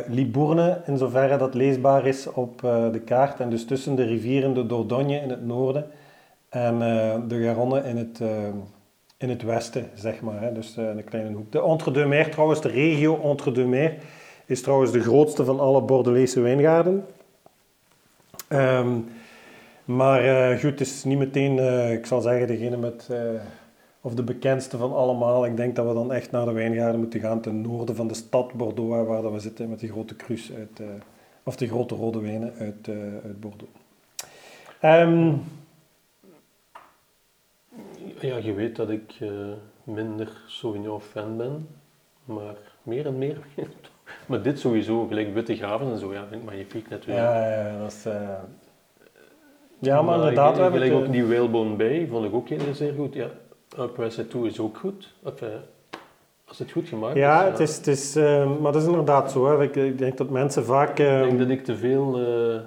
Libourne, 0.07 0.81
in 0.87 0.99
zoverre 0.99 1.37
dat 1.37 1.55
leesbaar 1.55 2.07
is 2.07 2.33
op 2.33 2.61
de 2.93 3.01
kaart. 3.05 3.41
En 3.41 3.51
dus 3.51 3.65
tussen 3.65 3.95
de 3.95 4.05
rivieren 4.05 4.55
de 4.55 4.67
Dordogne 4.67 5.21
in 5.21 5.31
het 5.31 5.47
noorden 5.47 5.91
en 6.49 6.79
de 7.29 7.43
Garonne 7.43 7.83
in 7.83 7.97
het, 7.97 8.21
in 9.17 9.29
het 9.29 9.43
westen, 9.43 9.91
zeg 9.95 10.21
maar. 10.21 10.41
Hè, 10.41 10.53
dus 10.53 10.77
een 10.77 11.05
kleine 11.05 11.37
hoek. 11.37 11.53
De 11.53 11.63
Entre-deux-Mers, 11.63 12.31
trouwens, 12.31 12.61
de 12.61 12.69
regio 12.69 13.21
Entre-deux-Mers, 13.23 13.93
is 14.47 14.63
trouwens 14.63 14.93
de 14.93 15.01
grootste 15.01 15.45
van 15.45 15.61
alle 15.61 15.83
Bordelese 15.83 16.41
wijngaarden. 16.41 17.07
Ehm, 18.49 18.99
maar 19.85 20.25
eh, 20.25 20.59
goed, 20.59 20.79
het 20.79 20.81
is 20.81 21.05
niet 21.05 21.19
meteen, 21.19 21.59
eh, 21.59 21.93
ik 21.93 22.07
zal 22.07 22.21
zeggen, 22.21 22.47
degene 22.47 22.77
met, 22.77 23.09
eh, 23.11 23.41
of 24.01 24.15
de 24.15 24.23
bekendste 24.23 24.77
van 24.77 24.95
allemaal. 24.95 25.47
Ik 25.47 25.57
denk 25.57 25.77
dat 25.77 25.87
we 25.87 25.95
dan 25.95 26.13
echt 26.13 26.31
naar 26.31 26.45
de 26.45 26.53
wijngaarden 26.53 27.01
moeten 27.01 27.21
gaan 27.21 27.41
ten 27.41 27.61
noorden 27.61 27.97
van 27.97 28.09
de 28.09 28.15
stad 28.15 28.53
Bordeaux, 28.53 29.09
waar 29.09 29.23
dat 29.23 29.33
we 29.33 29.39
zitten 29.39 29.69
met 29.69 29.81
de 29.81 29.89
grote 29.89 30.17
cru's 30.17 30.53
uit, 30.53 30.83
of 31.43 31.57
de 31.57 31.67
grote 31.67 31.95
rode 31.95 32.21
wijnen 32.21 32.55
uit, 32.59 32.89
uit 33.25 33.41
Bordeaux. 33.41 33.73
Ehm, 34.81 35.35
Ja, 38.21 38.37
je 38.37 38.53
weet 38.53 38.77
dat 38.77 38.91
ik 38.91 39.15
minder 39.85 40.43
Sauvignon-fan 40.47 41.37
ben, 41.37 41.69
maar 42.25 42.57
meer 42.83 43.07
en 43.07 43.19
meer. 43.19 43.39
maar 44.29 44.43
dit 44.43 44.59
sowieso, 44.59 45.07
gelijk 45.07 45.35
Witte 45.35 45.57
Graven 45.57 45.91
en 45.91 45.99
zo, 45.99 46.13
ja, 46.13 46.27
vind 46.27 46.41
ik 46.41 46.47
magnifiek 46.47 46.89
weer. 46.89 47.17
ja, 47.17 47.51
ja, 47.51 47.79
dat 47.79 47.93
is... 47.93 48.07
eh, 49.83 49.89
ja, 49.89 50.03
maar 50.03 50.17
inderdaad, 50.19 50.57
hebben 50.57 50.73
gelijk 50.73 50.93
het, 50.93 51.03
ook 51.07 51.13
die 51.13 51.25
Whalebone 51.27 51.75
Bay, 51.75 52.07
vond 52.11 52.25
ik 52.27 52.35
ook 52.35 52.49
heel 52.49 52.75
zeer 52.75 52.93
goed. 52.97 53.15
Ja, 53.15 53.27
uh, 53.99 54.07
It 54.19 54.31
2 54.31 54.47
is 54.47 54.61
ook 54.61 54.77
goed. 54.77 55.15
Enfin, 55.25 55.49
als 56.45 56.59
het 56.59 56.71
goed 56.73 56.89
gemaakt 56.89 57.17
Ja, 57.17 57.43
is. 57.45 57.51
het 57.51 57.61
is, 57.61 57.77
het 57.77 57.87
is, 57.87 58.17
eh, 58.17 58.51
maar 58.61 58.73
dat 58.73 58.83
is 58.83 58.89
inderdaad 58.89 59.31
zo. 59.33 59.47
Hè. 59.47 59.63
Ik, 59.63 59.77
ik 59.77 59.99
denk 59.99 60.17
dat 60.17 60.31
mensen 60.31 60.65
vaak... 60.65 60.91
Ik 60.91 61.07
eh, 61.07 61.21
denk 61.23 61.39
dat 61.39 61.49
ik 61.49 61.65
te 61.65 61.77
veel 61.77 62.19
eh 62.19 62.61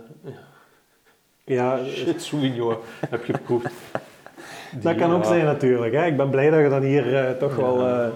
ja, 1.46 1.80
shit 1.86 2.22
Sauvignon 2.22 2.76
heb 3.10 3.24
geproefd. 3.24 3.72
Dat 4.82 4.96
kan 4.96 5.12
ook 5.12 5.22
ja, 5.24 5.28
zijn 5.28 5.46
natuurlijk. 5.46 5.94
Hè. 5.94 6.06
Ik 6.06 6.18
ben 6.18 6.30
blij 6.30 6.50
dat 6.50 6.60
je 6.60 6.70
dan 6.70 6.82
hier 6.82 7.16
eh, 7.16 7.32
toch 7.32 7.56
Ja. 7.58 7.62
wel 7.62 7.88
eh, 7.88 8.08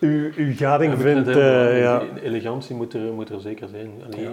uw, 0.00 0.30
uw 0.36 0.54
gading 0.56 0.92
ik 0.92 1.00
vindt. 1.00 1.28
eh, 1.28 1.80
ja. 1.80 2.02
elegantie 2.22 2.76
moet 2.76 2.94
er, 2.94 3.00
moet 3.12 3.28
er 3.30 3.40
zeker 3.40 3.68
zijn. 3.68 3.90
Allee, 4.06 4.20
Ja. 4.24 4.30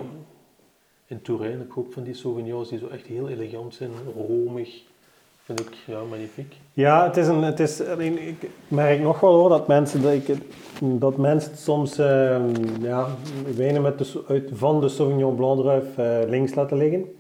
In 1.14 1.22
Touraine 1.22 1.64
ik 1.64 1.78
ook 1.78 1.94
van 1.94 2.04
die 2.04 2.14
Sauvignons 2.14 2.70
die 2.70 2.80
zo 2.80 2.88
echt 2.88 3.06
heel 3.06 3.30
elegant 3.30 3.76
zijn, 3.76 3.90
romig. 4.28 4.82
Vind 5.44 5.60
ik 5.60 5.74
ja, 5.86 6.04
magnifiek. 6.10 6.56
ja, 6.74 7.06
het 7.06 7.18
is 7.18 7.28
een... 7.28 7.44
Het 7.44 7.60
is, 7.60 7.80
ik 7.80 8.50
merk 8.68 9.00
nog 9.00 9.20
wel 9.20 9.34
hoor, 9.34 9.50
dat 9.50 9.68
mensen, 9.68 10.02
dat, 10.02 10.12
ik, 10.12 10.38
dat 10.80 11.18
mensen 11.18 11.58
soms 11.58 11.98
eh, 11.98 12.42
ja, 12.82 13.08
wijnen 13.56 13.82
met 13.82 13.98
de, 13.98 14.24
uit, 14.28 14.50
van 14.54 14.82
de 14.82 14.90
Sauvignon 14.90 15.36
Blanc 15.36 15.60
druif 15.60 15.98
eh, 15.98 16.30
links 16.30 16.56
laten 16.56 16.78
liggen. 16.78 17.16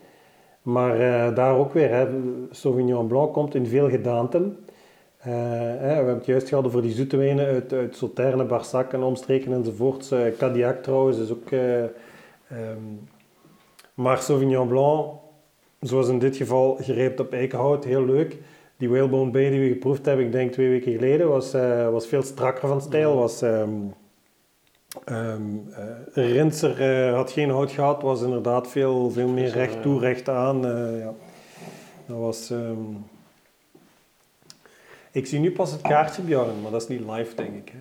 Maar 0.61 0.99
eh, 0.99 1.35
daar 1.35 1.57
ook 1.57 1.73
weer, 1.73 1.89
hè, 1.89 2.07
Sauvignon 2.51 3.07
Blanc 3.07 3.33
komt 3.33 3.55
in 3.55 3.67
veel 3.67 3.89
gedaanten. 3.89 4.57
Eh, 5.17 5.31
we 5.79 5.87
hebben 5.87 6.13
het 6.13 6.25
juist 6.25 6.47
gehad 6.47 6.65
over 6.65 6.81
die 6.81 6.93
zoete 6.93 7.17
wijnen 7.17 7.45
uit, 7.45 7.73
uit 7.73 7.95
Sauternes, 7.95 8.47
Barsac 8.47 8.93
en 8.93 9.03
omstreken 9.03 9.53
enzovoorts. 9.53 10.13
Cadillac 10.37 10.83
trouwens 10.83 11.17
is 11.17 11.31
ook... 11.31 11.51
eh, 11.51 11.83
ehm, 11.83 12.79
maar 13.93 14.17
Sauvignon 14.17 14.67
Blanc, 14.67 15.13
zoals 15.79 16.07
in 16.07 16.19
dit 16.19 16.37
geval 16.37 16.77
gerijpt 16.81 17.19
op 17.19 17.33
eikenhout, 17.33 17.83
heel 17.83 18.05
leuk. 18.05 18.37
Die 18.77 18.89
Whalebone 18.89 19.31
Bay 19.31 19.49
die 19.49 19.59
we 19.59 19.67
geproefd 19.67 20.05
hebben, 20.05 20.25
ik 20.25 20.31
denk 20.31 20.51
twee 20.51 20.69
weken 20.69 20.91
geleden, 20.93 21.27
was, 21.29 21.53
eh, 21.53 21.89
was 21.89 22.07
veel 22.07 22.21
strakker 22.23 22.67
van 22.67 22.81
stijl. 22.81 23.15
Was, 23.15 23.41
ehm 23.41 23.69
ehm, 25.05 25.41
eh, 25.71 26.33
Rinser 26.33 26.81
eh, 27.07 27.13
had 27.15 27.31
geen 27.31 27.49
hout 27.49 27.71
gehad, 27.71 28.01
was 28.01 28.21
inderdaad 28.21 28.67
veel, 28.67 29.09
veel 29.11 29.27
meer 29.27 29.49
recht 29.49 29.81
toe, 29.81 29.99
recht 29.99 30.29
aan. 30.29 30.65
eh, 30.65 30.99
ja. 30.99 31.13
Dat 32.05 32.17
was... 32.17 32.49
ehm, 32.49 32.79
Ik 35.11 35.25
zie 35.25 35.39
nu 35.39 35.51
pas 35.51 35.71
het 35.71 35.81
kaartje, 35.81 36.21
Björn, 36.21 36.61
maar 36.61 36.71
dat 36.71 36.81
is 36.81 36.87
niet 36.87 36.99
live, 37.09 37.35
denk 37.35 37.55
ik. 37.55 37.71
Hè. 37.73 37.79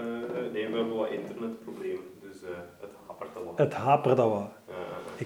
Eh, 0.00 0.52
nee, 0.52 0.68
we 0.68 0.76
hebben 0.76 0.96
wat 0.96 1.10
internetproblemen. 1.10 2.02
Dus 2.22 2.42
eh, 2.42 2.48
het 2.80 2.90
hapert 3.06 3.36
al 3.36 3.44
wat. 3.44 3.58
Het 3.58 3.74
hapert 3.74 4.16
dat 4.16 4.28
wat. 4.30 4.48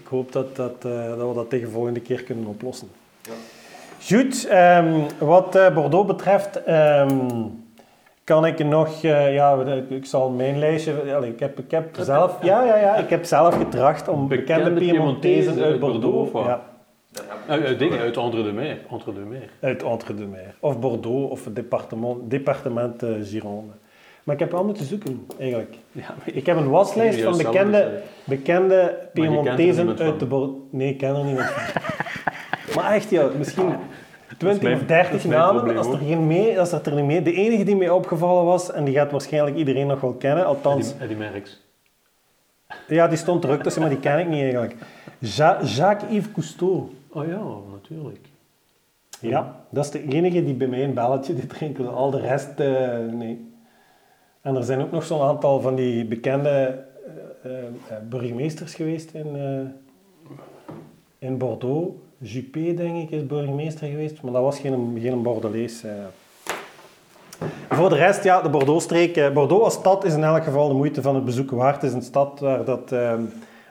Ik 0.01 0.07
hoop 0.11 0.33
dat, 0.33 0.57
dat, 0.57 0.75
eh, 0.85 1.09
dat 1.17 1.29
we 1.29 1.35
dat 1.35 1.51
tegen 1.51 1.71
volgende 1.71 2.01
keer 2.01 2.23
kunnen 2.23 2.47
oplossen. 2.47 2.89
Ja. 3.23 3.33
Goed, 4.17 4.47
ehm, 4.47 5.01
wat 5.19 5.55
eh, 5.55 5.75
Bordeaux 5.75 6.07
betreft 6.07 6.63
ehm, 6.63 7.19
kan 8.25 8.47
ik 8.47 8.65
nog, 8.65 9.03
eh, 9.05 9.35
ja, 9.35 9.59
ik- 9.89 10.05
zal 10.07 10.31
mijn 10.31 10.59
lijstje, 10.59 11.15
allee, 11.15 11.31
ik 11.33 11.41
heb, 11.41 11.59
ik 11.59 11.71
heb 11.71 11.97
zelf, 12.01 12.39
ja, 12.43 12.65
ja, 12.65 12.77
ja, 12.77 12.97
ik 12.97 13.11
heb 13.11 13.25
zelf 13.25 13.57
getracht 13.57 14.09
om 14.09 14.29
bekende, 14.29 14.73
Piemontezen 14.73 14.95
Piemontezen 15.55 15.65
uit 15.65 15.81
Bordeaux, 15.81 16.03
Bordeaux, 16.03 16.27
of 16.27 16.33
wat? 16.33 16.45
ja, 16.47 16.63
Uit, 17.49 17.79
dingen, 17.79 17.99
uit 17.99 18.17
Entre 18.17 18.43
de 18.43 18.53
Mer. 18.53 18.79
Entre 18.91 19.13
de 19.13 19.21
Mer. 19.21 19.49
uit 19.61 19.83
Entre-deux-Mers, 19.83 20.55
of 20.61 20.79
Bordeaux, 20.79 21.31
of 21.31 21.45
het 21.45 21.55
departement, 21.57 22.31
departement 22.31 23.03
Gironde. 23.23 23.73
Maar 24.27 24.35
ik 24.35 24.41
heb 24.41 24.51
wel 24.51 24.65
moeten 24.65 24.85
zoeken, 24.85 25.27
eigenlijk. 25.39 25.77
Ja, 25.93 26.15
Ik 26.25 26.47
heb 26.47 26.57
een 26.57 26.69
waslijst 26.69 27.21
van 27.23 27.37
bekende, 27.37 28.03
bekende 28.25 29.09
Piemontezen 29.13 29.99
uit 29.99 30.19
de 30.19 30.27
Bordeaux. 30.27 30.59
Nee, 30.71 30.89
ik 30.89 30.99
ken 30.99 31.17
er 31.17 31.25
niemand 31.25 31.47
van. 31.47 31.83
maar 32.75 32.93
echt, 32.95 33.11
ja, 33.11 33.29
misschien 33.39 33.75
20 34.39 34.63
mijn- 34.63 34.75
of 34.75 34.79
dat 34.81 34.89
30 34.89 35.15
is 35.15 35.25
mijn 35.25 35.41
namen. 35.41 35.55
probleem 35.55 35.77
Als 35.77 35.87
er, 35.87 35.99
geen 36.07 36.27
mee, 36.27 36.61
als 36.61 36.73
er, 36.73 36.81
er 36.87 36.95
niet 36.95 37.05
mee. 37.05 37.23
De 37.23 37.33
enige 37.33 37.65
die 37.65 37.77
mij 37.77 37.91
opgevallen 37.91 38.45
was, 38.45 38.73
en 38.73 38.85
die 38.85 38.95
gaat 38.95 39.11
waarschijnlijk 39.11 39.57
iedereen 39.57 39.87
nog 39.87 40.01
wel 40.01 40.13
kennen, 40.13 40.47
althans, 40.47 40.87
Eddie, 40.93 41.03
Eddie 41.03 41.17
Merckx. 41.17 41.63
ja, 42.89 43.09
die 43.09 43.19
stond 43.19 43.45
er 43.45 43.51
ook 43.51 43.63
tussen, 43.63 43.81
maar 43.83 43.91
die 43.91 44.01
ken 44.01 44.19
ik 44.19 44.29
niet 44.29 44.43
eigenlijk. 44.43 44.75
Ja- 45.19 45.59
Jacques-Yves 45.65 46.33
Cousteau. 46.33 46.83
Oh 47.13 47.27
ja, 47.27 47.41
natuurlijk. 47.73 48.21
Ja, 49.21 49.61
dat 49.71 49.85
is 49.85 49.91
de 49.91 50.09
enige 50.09 50.45
die 50.45 50.55
bij 50.55 50.67
mij 50.67 50.85
een 50.85 50.95
belletje 50.95 51.35
dit 51.35 51.53
rinkelde. 51.53 51.91
Al 51.91 52.11
de 52.11 52.21
rest, 52.21 52.61
eh, 52.61 52.99
nee. 53.13 53.46
En 54.47 54.57
er 54.57 54.65
zijn 54.65 54.81
ook 54.81 54.91
nog 54.91 55.05
zo'n 55.05 55.21
aantal 55.21 55.61
van 55.61 55.75
die 55.75 56.05
bekende 56.05 56.49
eh, 56.49 57.53
eh, 57.53 57.59
eh, 57.89 57.97
burgemeesters 58.09 58.75
geweest 58.75 59.11
in, 59.15 59.37
in 61.19 61.39
Bordeaux. 61.39 61.95
Juppé, 62.19 62.75
denk 62.75 62.97
ik, 62.97 63.11
is 63.11 63.27
burgemeester 63.27 63.89
geweest, 63.89 64.23
maar 64.23 64.33
dat 64.33 64.43
was 64.43 64.59
geen, 64.59 64.99
geen 65.01 65.27
eh. 65.27 65.91
Voor 67.71 67.89
de 67.89 67.95
rest, 67.95 68.25
ja, 68.25 68.43
de 68.43 68.49
Bordeaux-streek. 68.49 69.35
Bordeaux 69.35 69.65
als 69.65 69.75
stad 69.75 70.05
is 70.05 70.15
in 70.15 70.25
elk 70.25 70.45
geval 70.45 70.69
de 70.69 70.75
moeite 70.75 71.03
van 71.03 71.15
het 71.15 71.25
bezoeken 71.25 71.57
waard. 71.57 71.83
Het 71.83 71.91
is 71.91 71.97
een 71.97 72.03
stad 72.03 72.41
waar 72.41 72.65
dat 72.65 72.95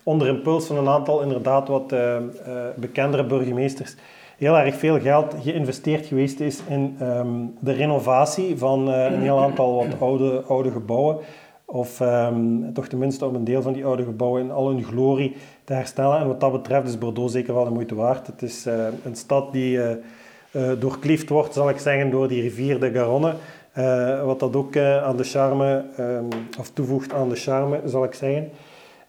onder 0.04 0.28
impuls 0.28 0.66
van 0.66 0.78
een 0.78 0.88
aantal 0.88 1.22
inderdaad 1.22 1.68
wat 1.68 1.94
bekendere 2.76 3.26
burgemeesters 3.26 3.96
heel 4.38 4.58
erg 4.58 4.76
veel 4.76 5.00
geld 5.00 5.36
geïnvesteerd 5.42 6.06
geweest 6.06 6.40
is 6.40 6.62
in 6.68 6.96
ehm, 7.00 7.28
de 7.60 7.72
renovatie 7.72 8.58
van 8.58 8.92
eh, 8.92 9.04
een 9.04 9.22
heel 9.22 9.40
aantal 9.40 9.76
wat 9.76 10.00
oude, 10.00 10.44
oude 10.48 10.72
gebouwen. 10.72 11.18
Of 11.66 12.02
ehm, 12.02 12.74
toch 12.74 12.88
tenminste 12.88 13.26
om 13.26 13.36
een 13.36 13.44
deel 13.44 13.62
van 13.62 13.74
die 13.74 13.86
oude 13.86 14.04
gebouwen 14.04 14.42
in 14.42 14.52
al 14.52 14.68
hun 14.68 14.84
glorie 14.84 15.36
te 15.64 15.74
herstellen. 15.74 16.20
En 16.20 16.28
wat 16.28 16.40
dat 16.40 16.52
betreft 16.52 16.88
is 16.88 16.98
Bordeaux 16.98 17.34
zeker 17.34 17.54
wel 17.54 17.64
de 17.64 17.70
moeite 17.70 17.96
waard. 17.96 18.28
Het 18.28 18.42
is 18.42 18.66
eh, 18.66 18.86
een 19.04 19.16
stad 19.16 19.52
die 19.52 19.80
doorkliefd 20.80 21.30
wordt, 21.30 21.54
zal 21.54 21.70
ik 21.70 21.78
zeggen, 21.78 22.10
door 22.10 22.28
die 22.28 22.42
rivier 22.42 22.80
de 22.80 22.92
Garonne. 22.92 23.34
Wat 24.26 24.40
dat 24.40 24.56
ook 24.56 24.78
aan 24.78 25.18
de 25.18 25.24
charme, 25.24 25.86
ehm, 25.98 26.26
of 26.60 26.70
toevoegt 26.70 27.14
aan 27.14 27.30
de 27.30 27.36
charme, 27.36 27.82
zal 27.86 28.04
ik 28.04 28.14
zeggen. 28.14 28.50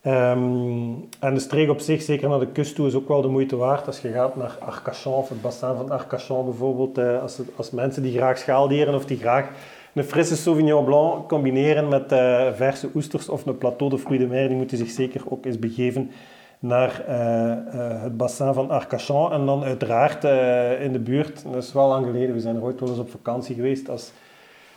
Ehm, 0.06 0.92
en 1.20 1.34
de 1.34 1.40
streek 1.40 1.70
op 1.70 1.80
zich, 1.80 2.02
zeker 2.02 2.28
naar 2.28 2.38
de 2.38 2.46
kust 2.46 2.74
toe, 2.74 2.86
is 2.86 2.94
ook 2.94 3.08
wel 3.08 3.22
de 3.22 3.28
moeite 3.28 3.56
waard. 3.56 3.86
Als 3.86 4.00
je 4.00 4.08
gaat 4.08 4.36
naar 4.36 4.56
Arcachon, 4.60 5.14
of 5.14 5.28
het 5.28 5.42
bassin 5.42 5.74
van 5.76 5.90
Arcachon 5.90 6.44
bijvoorbeeld, 6.44 6.98
eh, 6.98 7.22
als, 7.22 7.40
als 7.56 7.70
mensen 7.70 8.02
die 8.02 8.16
graag 8.16 8.38
schaaldieren 8.38 8.94
of 8.94 9.04
die 9.04 9.18
graag 9.18 9.48
een 9.94 10.04
frisse 10.04 10.36
Sauvignon 10.36 10.84
Blanc 10.84 11.28
combineren 11.28 11.88
met 11.88 12.12
eh, 12.12 12.46
verse 12.52 12.88
oesters 12.94 13.28
of 13.28 13.46
een 13.46 13.58
plateau 13.58 13.90
de 13.90 13.98
fruits 13.98 14.22
de 14.22 14.28
mer, 14.28 14.48
die 14.48 14.56
moeten 14.56 14.76
zich 14.76 14.90
zeker 14.90 15.22
ook 15.28 15.44
eens 15.44 15.58
begeven 15.58 16.10
naar 16.58 17.04
eh, 17.06 18.02
het 18.02 18.16
bassin 18.16 18.54
van 18.54 18.70
Arcachon. 18.70 19.32
En 19.32 19.46
dan 19.46 19.64
uiteraard 19.64 20.24
in 20.80 20.92
de 20.92 21.00
buurt, 21.04 21.44
dat 21.52 21.62
is 21.62 21.72
wel 21.72 21.88
lang 21.88 22.06
geleden, 22.06 22.34
we 22.34 22.40
zijn 22.40 22.56
er 22.56 22.62
ooit 22.62 22.80
wel 22.80 22.88
eens 22.88 22.98
op 22.98 23.10
vakantie 23.10 23.54
geweest 23.54 23.88
als, 23.88 24.12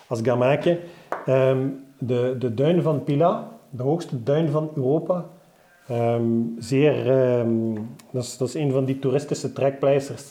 als 0.08 0.22
Ehm, 0.22 1.68
de, 1.98 2.36
de 2.40 2.54
duin 2.54 2.82
van 2.82 3.04
Pila, 3.04 3.59
de 3.70 3.84
hoogste 3.84 4.24
duin 4.24 4.50
van 4.50 4.70
Europa. 4.76 5.26
Ehm, 5.88 6.24
zeer, 6.58 7.10
ehm, 7.20 7.74
dat, 8.12 8.24
is, 8.24 8.38
dat 8.38 8.48
is 8.48 8.54
een 8.54 8.72
van 8.72 8.86
die 8.86 9.00
toeristische 9.00 9.54
trekpleisters 9.54 10.24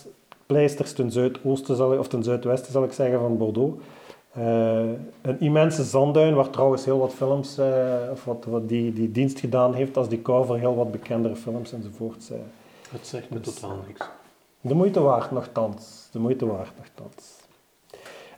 pleisters 0.47 0.93
ten 0.93 1.11
zuidoosten 1.11 1.77
zal, 1.77 1.93
ik- 1.93 1.99
of 1.99 2.09
ten 2.09 2.23
zuidwesten 2.23 2.73
zal 2.73 2.85
ik 2.85 2.93
zeggen 2.93 3.19
van 3.21 3.37
Bordeaux. 3.37 3.83
Eh, 4.33 4.79
een 5.23 5.41
immense 5.41 5.83
zandduin 5.85 6.35
waar 6.35 6.51
trouwens 6.51 6.85
heel 6.85 6.99
wat 6.99 7.13
films, 7.15 7.59
eh, 7.59 7.67
of 8.13 8.25
wat, 8.25 8.45
wat 8.49 8.69
die, 8.69 8.93
die 8.93 9.11
dienst 9.13 9.41
gedaan 9.41 9.75
heeft 9.75 9.97
als 9.97 10.09
decor 10.09 10.47
voor 10.47 10.57
heel 10.59 10.75
wat 10.77 10.91
bekendere 10.91 11.37
films 11.37 11.73
enzovoorts. 11.73 12.31
eh. 12.31 12.37
Het 12.91 13.07
zegt 13.07 13.31
me 13.31 13.41
Dus, 13.41 13.55
totaal 13.55 13.77
niks. 13.87 14.09
De 14.61 14.75
moeite 14.75 15.01
waard 15.01 15.31
nogthans. 15.31 16.09
De 16.13 16.19
moeite 16.19 16.47
waard 16.47 16.73
nogthans. 16.77 17.37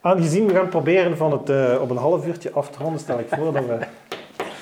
Aangezien 0.00 0.47
we 0.47 0.52
gaan 0.54 0.69
proberen 0.69 1.16
van 1.16 1.33
het 1.33 1.49
eh, 1.50 1.78
op 1.83 1.90
een 1.90 1.97
half 1.97 2.26
uurtje 2.26 2.50
af 2.52 2.71
te 2.71 2.78
ronden, 2.83 3.00
stel 3.00 3.19
ik 3.19 3.28
voor 3.28 3.52
dat 3.52 3.66
we 3.66 3.78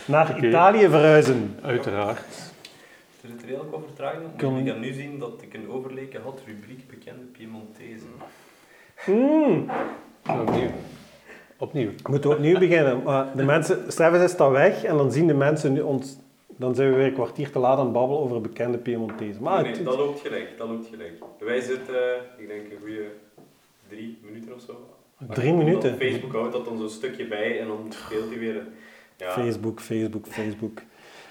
naar. 0.09 0.45
Italië 0.45 0.89
verhuizen. 0.89 1.59
Uiteraard. 1.63 2.19
Er 3.21 3.29
zit 3.29 3.45
heel 3.45 3.69
wat 3.71 3.81
vertraging 3.87 4.23
op, 4.25 4.43
maar 4.43 4.79
nu 4.79 4.93
zien 4.93 5.19
dat 5.19 5.43
ik 5.43 5.55
een 5.55 5.71
overleken 5.71 6.23
had, 6.23 6.41
rubriek 6.47 6.89
bekende 6.91 7.25
Piemontezen. 7.25 8.13
Mm. 9.07 9.71
Opnieuw. 10.41 10.71
Opnieuw. 11.57 11.91
Moeten 12.09 12.31
we 12.31 12.37
opnieuw 12.37 12.59
beginnen. 12.59 13.03
Maar 13.03 13.37
de 13.37 13.45
mensen, 13.45 13.93
Stefan 13.93 14.21
is 14.21 14.37
dan 14.37 14.53
weg 14.53 14.85
en 14.85 14.97
dan 14.97 15.13
zien 15.13 15.27
de 15.27 15.35
mensen 15.35 15.73
nu 15.73 15.81
ons... 15.81 16.17
Dan 16.57 16.75
zijn 16.75 16.91
we 16.91 16.97
weer 16.97 17.07
een 17.07 17.13
kwartier 17.13 17.51
te 17.51 17.59
laat 17.59 17.79
aan 17.79 17.85
het 17.85 17.93
babbelen 17.93 18.23
over 18.23 18.41
bekende 18.41 18.79
Piemontezen. 18.79 19.43
Maar 19.43 19.63
nee, 19.63 19.83
dat 19.83 19.97
loopt 19.97 20.21
gelijk, 20.21 20.59
dat 20.59 20.69
loopt 20.69 20.89
gelijk. 20.89 21.23
Wij 21.39 21.61
zitten, 21.61 21.95
eh, 21.95 22.21
ik 22.37 22.49
denk, 22.49 22.71
een 22.71 22.79
goede 22.81 23.07
drie 23.89 24.19
minuten 24.23 24.55
of 24.55 24.61
zo. 24.61 24.89
Drie 25.29 25.53
minuten? 25.53 25.97
Facebook 25.97 26.33
houdt 26.33 26.53
dat 26.53 26.65
dan 26.65 26.79
zo'n 26.79 26.89
stukje 26.89 27.27
bij 27.27 27.61
en 27.61 27.67
dan 27.67 27.93
speelt 28.07 28.29
hij 28.29 28.39
weer. 28.39 28.67
Ja, 29.19 29.31
Facebook, 29.31 29.81
Facebook, 29.81 30.27
Facebook. 30.27 30.81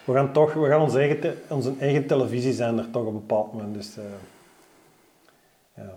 We 0.05 0.13
gaan 0.13 0.31
toch, 0.33 0.53
we 0.53 0.67
gaan 0.67 0.81
onze 0.81 0.99
eigen, 0.99 1.19
te- 1.19 1.37
onze 1.47 1.73
eigen 1.79 2.07
televisiezender 2.07 2.89
toch 2.91 3.01
op 3.01 3.07
een 3.07 3.13
bepaald 3.13 3.53
moment. 3.53 3.73
Dus, 3.73 3.97
eh, 3.97 4.03
ja. 5.75 5.93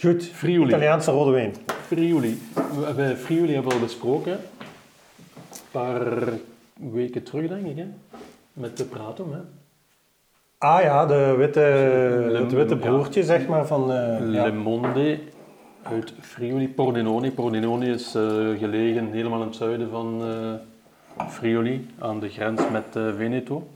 Goed, 0.00 0.24
Friuli. 0.32 0.66
Italiaanse 0.68 1.10
rode 1.10 1.30
wijn. 1.30 1.54
Friuli. 1.86 2.38
We 2.54 2.84
hebben 2.84 3.16
Friuli 3.18 3.52
hebben 3.52 3.70
we 3.70 3.76
al 3.78 3.84
besproken. 3.84 4.32
Een 4.32 5.70
paar 5.70 6.02
weken 6.74 7.22
terug, 7.22 7.48
denk 7.48 7.66
ik. 7.66 7.76
Hè? 7.76 7.86
Met 8.52 8.76
de 8.76 8.84
Pratum. 8.84 9.32
Hè? 9.32 9.38
Ah 10.58 10.82
ja, 10.82 11.06
de 11.06 11.34
witte, 11.36 11.60
het 11.60 12.52
witte 12.52 12.74
ja. 12.74 12.80
broertje, 12.80 13.22
zeg 13.24 13.46
maar, 13.46 13.66
van... 13.66 13.92
eh, 13.92 14.16
Le 14.20 14.30
ja. 14.30 14.52
Monde 14.52 15.18
uit 15.82 16.12
Friuli, 16.20 16.68
Pordenone. 16.68 17.30
Pordenone 17.30 17.86
is 17.86 18.14
eh, 18.14 18.22
gelegen 18.58 19.10
helemaal 19.12 19.40
in 19.40 19.46
het 19.46 19.56
zuiden 19.56 19.90
van 19.90 20.22
eh, 20.24 20.52
Friuli, 21.28 21.86
aan 21.98 22.20
de 22.20 22.28
grens 22.28 22.70
met 22.70 22.96
eh, 22.96 23.14
Veneto. 23.16 23.68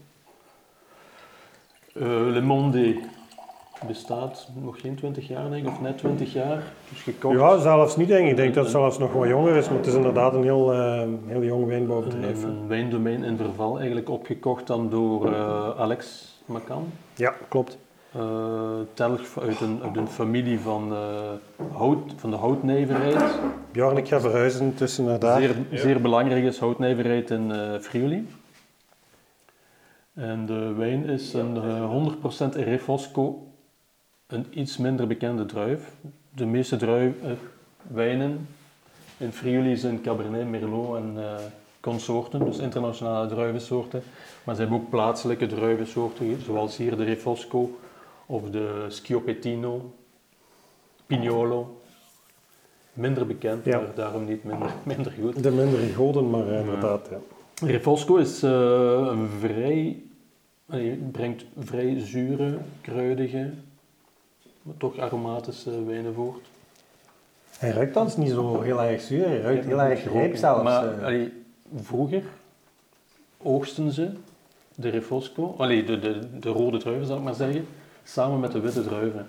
Eh, 1.94 2.02
Le 2.06 2.40
Monde 2.40 2.96
bestaat 3.86 4.48
nog 4.62 4.80
geen 4.80 4.94
20 4.94 5.28
jaar, 5.28 5.50
denk 5.50 5.66
ik, 5.66 5.70
of 5.70 5.80
net 5.80 5.98
20 5.98 6.32
jaar. 6.32 6.62
Dus 6.88 7.02
gekocht. 7.02 7.38
Ja, 7.38 7.58
zelfs 7.58 7.96
niet, 7.96 8.08
denk 8.08 8.24
ik. 8.24 8.30
Ik 8.30 8.36
denk 8.36 8.54
dat 8.54 8.62
het 8.62 8.72
zelfs 8.72 8.98
nog 8.98 9.12
wat 9.12 9.28
jonger 9.28 9.56
is, 9.56 9.68
maar 9.68 9.76
het 9.76 9.86
is 9.86 9.94
inderdaad 9.94 10.34
een 10.34 10.42
heel, 10.42 10.72
eh, 10.72 11.08
heel 11.26 11.42
jong 11.42 11.66
wijnbouwbedrijf. 11.66 12.42
een 12.42 12.68
wijndomein 12.68 13.24
in 13.24 13.36
verval, 13.36 13.76
eigenlijk 13.76 14.08
opgekocht 14.08 14.66
dan 14.66 14.90
door 14.90 15.32
eh, 15.32 15.70
Alex 15.78 16.32
Macan. 16.44 16.92
Ja, 17.14 17.34
klopt. 17.48 17.78
Eh, 18.14 18.80
telg 18.94 19.40
uit 19.40 19.60
een, 19.60 19.80
uit 19.82 19.96
een 19.96 20.08
familie 20.08 20.58
van, 20.60 20.92
eh, 20.92 21.32
hout, 21.72 22.12
van 22.16 22.30
de 22.30 22.36
houtnijverheid. 22.36 23.38
Bjorn, 23.72 23.96
ik 23.96 24.08
ga 24.08 24.20
verhuizen 24.20 24.74
tussen 24.74 25.04
naar 25.04 25.18
daar. 25.18 25.40
Zeer, 25.40 25.56
zeer 25.72 26.00
belangrijk 26.00 26.44
is 26.44 26.58
houtnijverheid 26.58 27.30
in 27.30 27.52
eh 27.52 27.78
Friuli. 27.80 28.28
En 30.12 30.46
de 30.46 30.72
wijn 30.72 31.04
is 31.04 31.32
een 31.32 31.56
eh, 31.56 31.90
100% 31.90 32.54
Refosco, 32.54 33.46
een 34.26 34.46
iets 34.50 34.76
minder 34.76 35.06
bekende 35.06 35.46
druif. 35.46 35.92
De 36.30 36.46
meeste 36.46 36.76
druif, 36.76 37.14
wijnen 37.82 38.48
in 39.16 39.32
Friuli 39.32 39.76
zijn 39.76 40.00
Cabernet, 40.00 40.48
Merlot 40.48 40.96
en 40.96 41.16
consorten, 41.80 42.44
dus 42.44 42.58
internationale 42.58 43.28
druivensoorten. 43.28 44.02
Maar 44.44 44.54
ze 44.54 44.60
hebben 44.60 44.78
ook 44.78 44.90
plaatselijke 44.90 45.46
druivensoorten, 45.46 46.42
zoals 46.42 46.76
hier 46.76 46.96
de 46.96 47.04
Refosco 47.04 47.78
of 48.26 48.50
de 48.50 48.84
Schioppettino, 48.88 49.94
Pignolo. 51.06 51.78
Minder 52.92 53.26
bekend, 53.26 53.64
Ja. 53.64 53.78
maar 53.78 53.94
daarom 53.94 54.24
niet 54.24 54.44
minder, 54.44 54.70
minder 54.84 55.12
goed. 55.20 55.42
De 55.42 55.50
mindere 55.50 55.86
goden, 55.92 56.30
maar 56.30 56.48
eh, 56.48 56.58
inderdaad. 56.60 57.08
Ja. 57.10 57.66
Refosco 57.66 58.16
is 58.16 58.42
eh, 58.42 58.50
een 59.10 59.28
vrij, 59.40 60.02
allee, 60.68 60.94
brengt 61.12 61.44
vrij 61.58 62.00
zure, 62.00 62.58
kruidige, 62.80 63.50
maar 64.62 64.76
toch 64.76 64.98
aromatische 64.98 65.84
wijnen 65.84 66.14
voort. 66.14 66.46
Hij 67.58 67.70
ruikt 67.70 67.94
dan 67.94 68.08
niet 68.16 68.30
zo 68.30 68.60
heel 68.60 68.82
erg 68.82 69.00
zuur, 69.00 69.26
hij 69.26 69.40
ruikt 69.40 69.64
heel 69.64 69.80
erg 69.80 70.12
rijp 70.12 70.36
zelfs. 70.36 70.62
Maar 70.62 70.98
eh. 70.98 71.04
allee, 71.04 71.32
vroeger 71.76 72.22
oogsten 73.42 73.92
ze 73.92 74.10
de 74.74 74.88
Refosco, 74.88 75.54
allee, 75.58 75.84
de, 75.84 75.98
de, 75.98 76.38
de 76.40 76.48
rode 76.48 76.78
druiven 76.78 77.06
zal 77.06 77.16
ik 77.16 77.22
maar 77.22 77.34
zeggen, 77.34 77.66
samen 78.04 78.40
met 78.40 78.52
de 78.52 78.60
witte 78.60 78.82
druiven. 78.82 79.26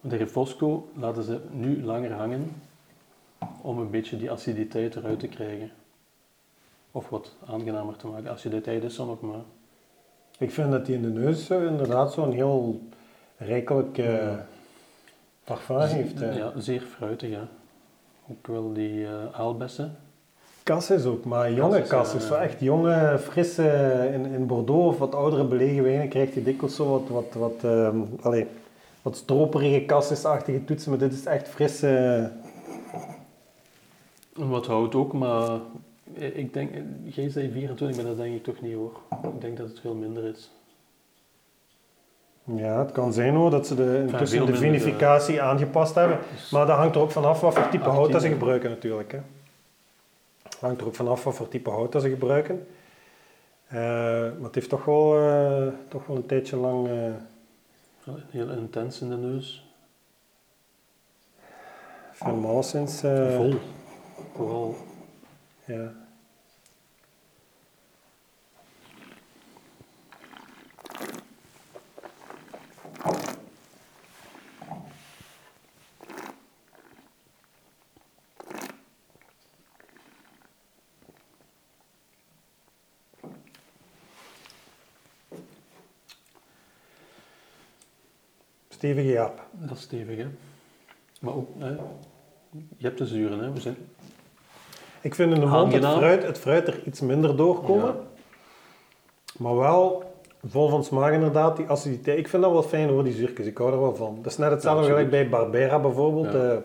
De 0.00 0.16
Refosco 0.16 0.88
laten 0.94 1.22
ze 1.22 1.40
nu 1.50 1.84
langer 1.84 2.12
hangen 2.12 2.62
om 3.62 3.78
een 3.78 3.90
beetje 3.90 4.16
die 4.16 4.30
aciditeit 4.30 4.96
eruit 4.96 5.20
te 5.20 5.28
krijgen. 5.28 5.70
Of 6.90 7.08
wat 7.08 7.36
aangenamer 7.46 7.96
te 7.96 8.06
maken. 8.06 8.30
Aciditeit 8.30 8.82
is 8.82 8.96
dan 8.96 9.10
ook 9.10 9.20
maar. 9.20 9.42
Ik 10.38 10.50
vind 10.50 10.70
dat 10.70 10.86
hij 10.86 10.96
in 10.96 11.02
de 11.02 11.08
neus 11.08 11.50
inderdaad 11.50 12.12
zo'n 12.12 12.32
heel 12.32 12.80
rijkelijk 13.36 13.98
eh 13.98 14.38
parfum 15.44 15.80
heeft. 15.80 16.18
Ja, 16.18 16.52
zeer 16.56 16.80
fruitig, 16.80 17.30
ja. 17.30 17.48
Ook 18.30 18.46
wel 18.46 18.72
die 18.72 19.06
eh 19.06 19.32
aalbessen. 19.32 19.96
Kas 20.70 20.90
is 20.90 21.04
ook, 21.04 21.24
maar 21.24 21.52
jonge 21.52 21.82
Kas 21.82 21.82
is, 21.82 21.88
kas. 21.88 22.12
ja, 22.12 22.16
is 22.16 22.22
ja. 22.22 22.28
zo 22.28 22.34
echt 22.34 22.60
jonge, 22.60 23.18
frisse, 23.18 24.10
in, 24.12 24.26
in 24.26 24.46
Bordeaux 24.46 24.86
of 24.86 24.98
wat 24.98 25.14
oudere 25.14 25.44
belegen 25.44 25.82
wijnen 25.82 26.08
krijgt 26.08 26.34
hij 26.34 26.42
dikwijls 26.42 26.76
zo 26.76 26.90
wat, 26.90 27.08
wat, 27.08 27.34
wat, 27.34 27.70
ehm, 27.70 27.96
allee, 28.20 28.46
wat 29.02 29.16
stroperige 29.16 29.84
toetsen, 30.64 30.90
maar 30.90 30.98
dit 30.98 31.12
is 31.12 31.24
echt 31.24 31.48
frisse... 31.48 31.88
En 34.36 34.48
Wat 34.48 34.66
houdt 34.66 34.94
ook, 34.94 35.12
maar 35.12 35.58
ik 36.14 36.52
denk, 36.52 36.70
jij 37.04 37.28
zei 37.28 37.50
24, 37.50 37.96
maar 37.96 38.06
dat 38.06 38.16
denk 38.16 38.34
ik 38.34 38.44
toch 38.44 38.60
niet 38.60 38.74
hoor. 38.74 39.00
Ik 39.22 39.40
denk 39.40 39.56
dat 39.56 39.68
het 39.68 39.80
veel 39.80 39.94
minder 39.94 40.24
is. 40.24 40.50
Ja, 42.44 42.78
het 42.78 42.92
kan 42.92 43.12
zijn 43.12 43.34
hoor, 43.34 43.50
dat 43.50 43.66
ze 43.66 43.74
de, 43.74 44.04
intussen 44.06 44.46
de 44.46 44.56
vinificatie 44.56 45.42
aangepast 45.42 45.94
hebben. 45.94 46.18
Dus 46.34 46.50
Maar 46.50 46.66
dat 46.66 46.76
hangt 46.76 46.94
er 46.94 47.00
ook 47.00 47.10
vanaf 47.10 47.40
wat 47.40 47.54
voor 47.54 47.68
type 47.68 47.84
18, 47.84 47.92
hout 47.92 48.12
dat 48.12 48.22
ze 48.22 48.28
gebruiken 48.28 48.70
natuurlijk. 48.70 49.12
Hè. 49.12 49.18
Het 50.60 50.68
hangt 50.68 50.80
er 50.80 50.86
ook 50.88 50.94
vanaf 50.94 51.24
wat 51.24 51.34
voor 51.34 51.48
type 51.48 51.70
hout 51.70 51.92
dat 51.92 52.02
ze 52.02 52.08
gebruiken. 52.08 52.66
Eh, 53.66 53.78
maar 53.78 54.42
het 54.42 54.54
heeft 54.54 54.68
toch 54.68 54.84
wel, 54.84 55.18
eh, 55.18 55.72
toch 55.88 56.06
wel 56.06 56.16
een 56.16 56.26
tijdje 56.26 56.56
lang... 56.56 56.88
eh 56.88 57.12
heel 58.30 58.50
intens 58.50 59.00
in 59.00 59.08
de 59.08 59.16
neus. 59.16 59.74
Sinds... 62.62 63.02
eh, 63.02 63.36
Vol. 63.36 63.54
Vooral 64.34 64.76
Ja. 65.64 65.92
Stevige 88.80 89.08
Jaap. 89.08 89.42
dat 89.52 89.76
is 89.76 89.82
stevig, 89.82 90.16
hè. 90.16 90.26
Maar 91.20 91.34
ook, 91.34 91.48
hè, 91.58 91.68
je 92.76 92.86
hebt 92.86 92.98
de 92.98 93.06
zuren, 93.06 93.38
hè. 93.38 93.52
We 93.52 93.60
zijn 93.60 93.76
Ik 95.00 95.14
vind 95.14 95.34
in 95.34 95.40
de 95.40 95.46
mond 95.46 95.72
het 95.72 95.84
fruit, 95.86 96.22
het 96.22 96.38
fruit 96.38 96.66
er 96.66 96.80
iets 96.86 97.00
minder 97.00 97.36
doorkomen. 97.36 97.84
Ja. 97.86 97.94
Maar 99.38 99.56
wel 99.56 100.12
vol 100.46 100.68
van 100.68 100.84
smaak 100.84 101.12
inderdaad, 101.12 101.56
die 101.56 101.66
aciditeit. 101.66 102.18
Ik 102.18 102.28
vind 102.28 102.42
dat 102.42 102.52
wel 102.52 102.62
fijn 102.62 102.88
hoor, 102.88 103.04
die 103.04 103.12
zuurtjes. 103.12 103.46
Ik 103.46 103.56
hou 103.58 103.72
er 103.72 103.80
wel 103.80 103.94
van. 103.96 104.18
Dat 104.22 104.32
is 104.32 104.38
net 104.38 104.50
hetzelfde 104.50 104.82
Ja, 104.82 104.88
gelijk 104.88 105.10
bij 105.10 105.28
Barbera 105.28 105.78
bijvoorbeeld, 105.78 106.32
Ja. 106.32 106.50
eh, 106.50 106.56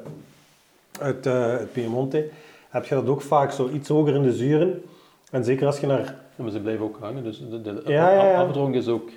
uit, 0.99 1.25
eh, 1.25 1.33
uit 1.33 1.71
Piemonte. 1.71 2.29
Heb 2.69 2.85
je 2.85 2.95
dat 2.95 3.07
ook 3.07 3.21
vaak 3.21 3.51
zo 3.51 3.69
iets 3.69 3.89
hoger 3.89 4.15
in 4.15 4.23
de 4.23 4.33
zuren. 4.33 4.83
En 5.31 5.43
zeker 5.43 5.65
als 5.65 5.79
je 5.79 5.87
naar... 5.87 6.15
Ja, 6.35 6.43
maar 6.43 6.51
ze 6.51 6.59
blijven 6.59 6.85
ook 6.85 6.97
hangen, 6.99 7.23
dus 7.23 7.39
de, 7.49 7.61
de, 7.61 7.81
Ja, 7.85 8.11
ja, 8.11 8.29
ja. 8.29 8.41
afdronk 8.41 8.75
is 8.75 8.87
ook 8.87 9.09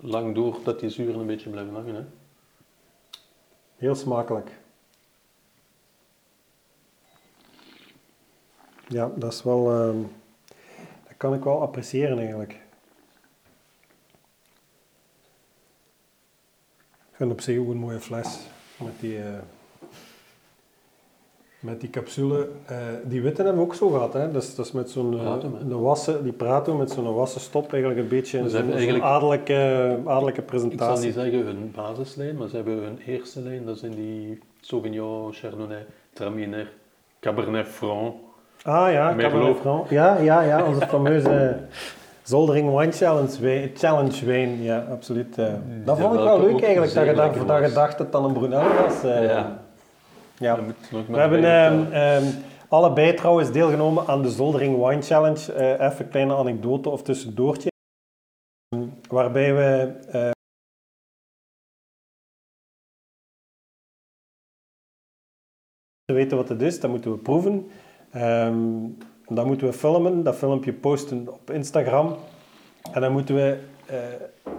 lang 0.00 0.34
door 0.34 0.56
dat 0.64 0.80
die 0.80 0.90
zuren 0.90 1.20
een 1.20 1.26
beetje 1.26 1.50
blijven 1.50 1.74
hangen. 1.74 1.94
Hè. 1.94 2.00
Heel 3.76 3.94
smakelijk. 3.94 4.50
Ja, 8.88 9.10
dat 9.16 9.32
is 9.32 9.42
wel... 9.42 9.70
ehm, 9.72 10.02
dat 11.04 11.16
kan 11.16 11.34
ik 11.34 11.44
wel 11.44 11.60
appreciëren 11.60 12.18
eigenlijk. 12.18 12.52
Ik 17.10 17.20
vind 17.20 17.32
op 17.32 17.40
zich 17.40 17.58
ook 17.58 17.68
een 17.68 17.76
mooie 17.76 18.00
fles. 18.00 18.38
Met 18.76 19.00
die, 19.00 19.22
eh, 19.22 19.38
met 21.64 21.80
die 21.80 21.90
capsule. 21.90 22.48
Eh, 22.66 22.76
die 23.04 23.22
witte 23.22 23.42
hebben 23.42 23.60
we 23.62 23.66
ook 23.68 23.74
zo 23.74 23.88
gehad. 23.88 24.12
Hè? 24.12 24.30
Dat, 24.30 24.42
is, 24.42 24.54
dat 24.54 24.66
is 24.66 24.72
met 24.72 24.90
zo'n... 24.90 25.18
eh, 25.20 25.34
een 25.68 25.80
wassen, 25.80 26.22
die 26.22 26.32
prato 26.32 26.74
met 26.76 26.90
zo'n 26.90 27.14
wassen 27.14 27.40
stop. 27.40 27.72
Eigenlijk 27.72 28.02
een 28.02 28.08
beetje 28.08 28.42
Dus 28.42 28.50
zo'n 28.52 28.60
hebben 28.60 28.80
zo'n 28.80 28.88
eigenlijk- 28.88 29.14
adellijke, 29.14 29.96
adellijke 30.06 30.40
Ik 30.40 30.48
zal 30.50 30.58
presentatie. 30.58 31.04
niet 31.04 31.14
zeggen 31.14 31.44
hun 31.44 31.72
basislijn, 31.76 32.36
maar 32.36 32.48
ze 32.48 32.56
hebben 32.56 32.74
hun 32.82 32.98
eerste 33.06 33.40
lijn, 33.40 33.64
dat 33.66 33.78
zijn 33.78 33.94
die 33.94 34.38
Sauvignon, 34.60 35.32
Chardonnay, 35.32 35.86
Traminer, 36.12 36.72
Cabernet 37.20 37.66
Franc. 37.66 38.14
Ah 38.62 38.92
ja, 38.92 39.12
Merlot. 39.12 39.32
Cabernet 39.32 39.56
Franc. 39.60 39.90
Ja, 39.90 40.16
ja, 40.18 40.40
ja, 40.42 40.64
onze 40.64 40.86
fameuze 40.86 41.56
Zoldering 42.22 42.78
Wine 42.78 42.92
Challenge, 42.92 43.40
wijn, 43.40 43.70
challenge 43.74 44.24
wijn. 44.26 44.62
Ja, 44.62 44.86
absoluut. 44.90 45.38
eh. 45.38 45.46
Dat 45.84 45.98
vond 45.98 46.14
ik 46.14 46.20
wel 46.20 46.40
leuk 46.40 46.62
eigenlijk, 46.62 46.94
dat 46.94 47.04
je, 47.06 47.14
dacht, 47.14 47.34
dat 47.46 47.56
je 47.56 47.62
was. 47.62 47.74
dacht 47.74 47.90
dat 47.90 47.98
het 47.98 48.12
dan 48.12 48.24
een 48.24 48.32
Brunello 48.32 48.68
was. 48.86 49.02
eh. 49.04 49.24
Ja. 49.24 49.62
Ja. 50.38 50.56
Dat 50.56 50.64
We 51.06 51.18
hebben 51.18 51.40
bij 51.40 51.66
ehm, 51.66 51.80
vertellen. 51.80 52.22
ehm, 52.22 52.32
allebei 52.68 53.14
trouwens 53.14 53.52
deelgenomen 53.52 54.06
aan 54.06 54.22
de 54.22 54.30
Zoldering 54.30 54.86
Wine 54.88 55.02
Challenge. 55.02 55.52
Eh, 55.52 55.86
even 55.90 56.04
een 56.04 56.10
kleine 56.10 56.34
anekdote 56.36 56.88
of 56.88 57.02
tussendoortje. 57.02 57.68
Ehm, 58.68 58.86
Waarbij 59.08 59.54
we 59.54 59.98
te 66.04 66.12
weten 66.12 66.36
wat 66.36 66.48
het 66.48 66.62
is, 66.62 66.80
dat 66.80 66.90
moeten 66.90 67.10
we 67.12 67.18
proeven. 67.18 67.70
Ehm, 68.10 68.88
dan 69.28 69.46
moeten 69.46 69.66
we 69.66 69.72
filmen, 69.72 70.22
dat 70.22 70.36
filmpje 70.36 70.72
posten 70.72 71.32
op 71.32 71.50
Instagram. 71.50 72.16
En 72.92 73.00
dan 73.00 73.12
moeten 73.12 73.34
we 73.34 73.58
eh, 73.86 74.53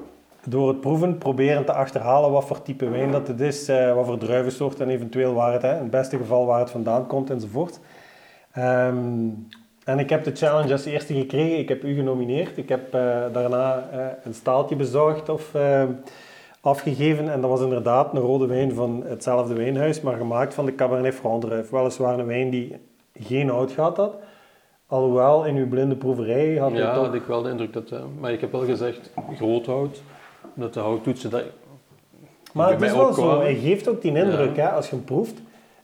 door 0.47 0.67
het 0.67 0.81
proeven 0.81 1.17
proberen 1.17 1.65
te 1.65 1.73
achterhalen 1.73 2.31
wat 2.31 2.45
voor 2.45 2.61
type 2.61 2.89
wijn 2.89 3.11
dat 3.11 3.27
het 3.27 3.41
is, 3.41 3.67
eh, 3.67 3.93
wat 3.93 4.05
voor 4.05 4.17
druivensoort 4.17 4.79
en 4.79 4.89
eventueel 4.89 5.33
waar 5.33 5.53
het, 5.53 5.61
hè, 5.61 5.73
in 5.73 5.81
het 5.81 5.89
beste 5.89 6.17
geval 6.17 6.45
waar 6.45 6.59
het 6.59 6.69
vandaan 6.69 7.07
komt 7.07 7.29
enzovoort. 7.29 7.79
Ehm, 8.51 9.29
en 9.83 9.99
ik 9.99 10.09
heb 10.09 10.23
de 10.23 10.35
challenge 10.35 10.71
als 10.71 10.85
eerste 10.85 11.13
gekregen. 11.13 11.59
Ik 11.59 11.69
heb 11.69 11.83
u 11.83 11.95
genomineerd. 11.95 12.57
Ik 12.57 12.69
heb 12.69 12.93
eh, 12.93 13.23
daarna 13.31 13.87
eh, 13.91 13.99
een 14.23 14.33
staaltje 14.33 14.75
bezorgd 14.75 15.29
of 15.29 15.51
afgegeven. 16.61 17.31
En 17.31 17.41
dat 17.41 17.49
was 17.49 17.61
inderdaad 17.61 18.13
een 18.13 18.19
rode 18.19 18.47
wijn 18.47 18.73
van 18.73 19.03
hetzelfde 19.05 19.53
wijnhuis, 19.53 20.01
maar 20.01 20.17
gemaakt 20.17 20.53
van 20.53 20.65
de 20.65 20.75
Cabernet 20.75 21.15
Franc 21.15 21.41
druif. 21.41 21.69
Weliswaar 21.69 22.19
een 22.19 22.25
wijn 22.25 22.49
die 22.49 22.75
geen 23.13 23.49
hout 23.49 23.71
gehad 23.71 23.97
had. 23.97 24.15
Alhoewel, 24.87 25.45
in 25.45 25.55
uw 25.55 25.67
blinde 25.67 25.95
proeverij 25.95 26.55
had 26.55 26.71
ja, 26.71 26.93
toch... 26.93 27.05
had 27.05 27.13
ik 27.13 27.23
wel 27.23 27.41
de 27.41 27.49
indruk 27.49 27.73
dat... 27.73 27.93
maar 28.19 28.31
ik 28.31 28.41
heb 28.41 28.51
wel 28.51 28.65
gezegd, 28.65 29.11
groot 29.35 29.65
hout, 29.65 30.01
omdat 30.55 30.73
de 30.73 30.79
houttoetsen... 30.79 31.29
Dat, 31.29 31.43
Maar 32.53 32.71
het 32.71 32.81
is 32.81 32.91
wel 32.93 33.13
zo, 33.13 33.39
hij 33.39 33.55
geeft 33.55 33.87
ook 33.87 34.01
die 34.01 34.15
indruk, 34.17 34.55
Ja. 34.55 34.61
hè, 34.63 34.69
als 34.71 34.89
je 34.89 34.95
hem 34.95 35.03
proeft. 35.05 35.33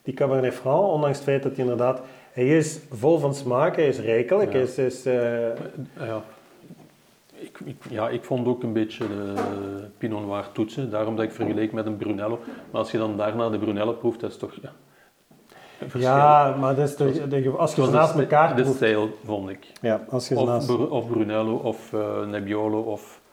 Die 0.04 0.14
Cabernet 0.14 0.54
Franc, 0.54 0.88
ondanks 0.92 1.16
het 1.18 1.26
feit 1.28 1.44
dat 1.44 1.52
hij 1.52 1.62
inderdaad... 1.62 2.02
Hij 2.32 2.58
is 2.58 2.80
vol 2.92 3.18
van 3.20 3.36
smaak, 3.36 3.76
hij 3.76 3.88
is 3.88 4.00
rijkelijk, 4.00 4.52
Ja. 4.52 4.58
hij 4.58 4.68
is... 4.68 4.78
is 4.78 5.06
eh, 5.06 5.48
ja. 6.00 6.22
Ik, 7.34 7.60
ik, 7.66 7.76
ja, 7.90 8.10
ik 8.10 8.24
vond 8.24 8.48
ook 8.48 8.64
een 8.64 8.74
beetje 8.74 9.08
de 9.08 9.34
Pinot 9.98 10.26
Noir 10.26 10.46
toetsen, 10.52 10.90
daarom 10.90 11.16
dat 11.16 11.26
ik 11.26 11.32
vergeleek 11.32 11.72
met 11.72 11.86
een 11.86 11.98
Brunello. 11.98 12.40
Maar 12.72 12.82
als 12.82 12.92
je 12.92 12.98
dan 12.98 13.18
daarna 13.18 13.50
de 13.50 13.60
Brunello 13.60 13.94
proeft, 13.94 14.20
dat 14.20 14.30
is 14.32 14.38
toch... 14.38 14.54
Ja, 14.62 14.72
ja, 16.00 16.56
maar 16.60 16.76
dat 16.76 16.88
is 16.90 16.96
de, 16.96 17.28
de- 17.28 17.50
als 17.58 17.76
je 17.76 17.84
ze 17.86 17.92
naast 17.92 18.14
de, 18.16 18.22
elkaar 18.22 18.56
de 18.56 18.62
proeft... 18.62 18.76
stijl, 18.78 19.10
vond 19.26 19.50
ik. 19.50 19.68
Ja, 19.82 20.06
als 20.10 20.28
je 20.28 20.36
Of, 20.38 20.46
naast... 20.46 20.70
Of 20.90 21.08
Brunello, 21.10 21.54
of 21.56 21.94
eh, 21.94 22.26
Nebbiolo, 22.26 22.80
of 22.80 23.22
eh 23.24 23.31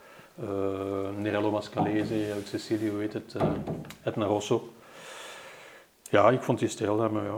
Nerello 1.18 1.50
Mascalese 1.50 2.14
uit 2.34 2.46
Sicilië, 2.48 2.90
hoe 2.90 3.00
heet 3.00 3.12
het, 3.12 3.34
eh 3.38 3.46
Etna 4.02 4.24
Rosso. 4.24 4.68
Ja, 6.10 6.30
ik 6.30 6.42
vond 6.42 6.58
die 6.58 6.68
stijl 6.68 6.96
daar, 6.96 7.12
maar 7.12 7.24
ja, 7.24 7.36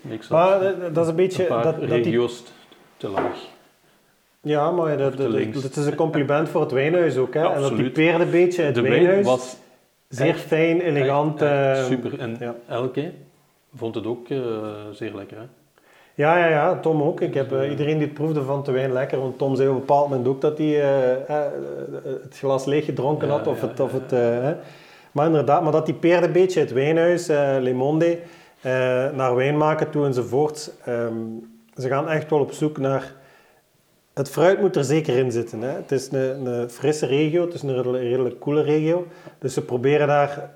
niks 0.00 0.28
Maar 0.28 0.62
eh, 0.62 0.72
dat 0.94 1.04
is 1.04 1.10
een 1.10 1.16
beetje... 1.16 1.42
Een 1.42 1.48
paar 1.48 1.62
dat, 1.62 1.80
dat 1.80 1.88
die, 1.88 2.02
regio's 2.02 2.42
te 2.96 3.08
laag. 3.08 3.36
ja, 4.40 4.70
maar 4.70 4.96
dat, 4.98 5.16
dat, 5.16 5.32
dat 5.62 5.76
is 5.76 5.86
een 5.86 5.94
compliment 5.94 6.48
voor 6.48 6.60
het 6.60 6.72
wijnhuis 6.72 7.16
ook. 7.16 7.34
Hè? 7.34 7.40
Ja, 7.42 7.54
en 7.54 7.60
dat 7.60 7.76
typeerde 7.76 8.24
een 8.24 8.30
beetje 8.30 8.62
het 8.62 8.74
De 8.74 8.80
wijn 8.80 8.94
wijnhuis. 8.94 9.26
was 9.26 9.56
zeer 10.08 10.26
echt- 10.28 10.40
fijn, 10.40 10.80
elegant. 10.80 11.42
echt- 11.42 11.50
echt 11.52 11.78
eh, 11.78 11.84
super. 11.84 12.18
En 12.18 12.36
ja. 12.40 12.54
Elke 12.68 13.12
vond 13.74 13.94
het 13.94 14.06
ook 14.06 14.28
eh, 14.28 14.38
zeer 14.92 15.14
lekker. 15.14 15.36
Hè? 15.38 15.44
Ja, 16.16 16.38
ja, 16.38 16.46
ja, 16.46 16.78
Tom 16.78 17.02
ook. 17.02 17.20
Ik 17.20 17.34
heb, 17.34 17.52
eh, 17.52 17.70
iedereen 17.70 17.98
die 17.98 18.06
het 18.06 18.14
proefde 18.14 18.42
vond 18.42 18.64
de 18.64 18.72
wijn 18.72 18.92
lekker. 18.92 19.20
Want 19.20 19.38
Tom 19.38 19.56
zei 19.56 19.68
op 19.68 19.74
een 19.74 19.80
bepaald 19.80 20.08
moment 20.08 20.28
ook 20.28 20.40
dat 20.40 20.58
hij 20.58 20.82
eh, 20.82 21.28
eh, 21.28 21.52
het 22.22 22.38
glas 22.38 22.64
leeg 22.64 22.84
gedronken 22.84 23.28
Ja, 23.28 23.34
had. 23.34 23.46
Of 23.46 23.60
ja, 23.60 23.68
het, 23.68 23.80
of 23.80 23.92
ja, 23.92 23.98
het, 23.98 24.12
eh, 24.12 24.18
hè. 24.20 24.54
maar 25.12 25.26
inderdaad, 25.26 25.62
maar 25.62 25.72
dat 25.72 25.84
typeerde 25.84 26.26
een 26.26 26.32
beetje 26.32 26.60
het 26.60 26.72
wijnhuis, 26.72 27.28
eh 27.28 27.56
Le 27.60 27.72
Monde, 27.72 28.18
eh, 28.60 28.72
naar 29.14 29.34
wijn 29.34 29.56
maken 29.56 29.90
toe 29.90 30.04
enzovoort. 30.06 30.72
Ehm, 30.84 31.14
ze 31.74 31.88
gaan 31.88 32.08
echt 32.08 32.30
wel 32.30 32.40
op 32.40 32.52
zoek 32.52 32.78
naar... 32.78 33.14
Het 34.14 34.30
fruit 34.30 34.60
moet 34.60 34.76
er 34.76 34.84
zeker 34.84 35.16
in 35.16 35.32
zitten. 35.32 35.62
Hè. 35.62 35.68
Het 35.68 35.92
is 35.92 36.12
een, 36.12 36.46
een 36.46 36.70
frisse 36.70 37.06
regio, 37.06 37.44
het 37.44 37.54
is 37.54 37.62
een 37.62 37.74
redelijk, 37.74 38.02
redelijk 38.04 38.40
koele 38.40 38.62
regio. 38.62 39.06
Dus 39.38 39.54
ze 39.54 39.64
proberen 39.64 40.06
daar 40.06 40.50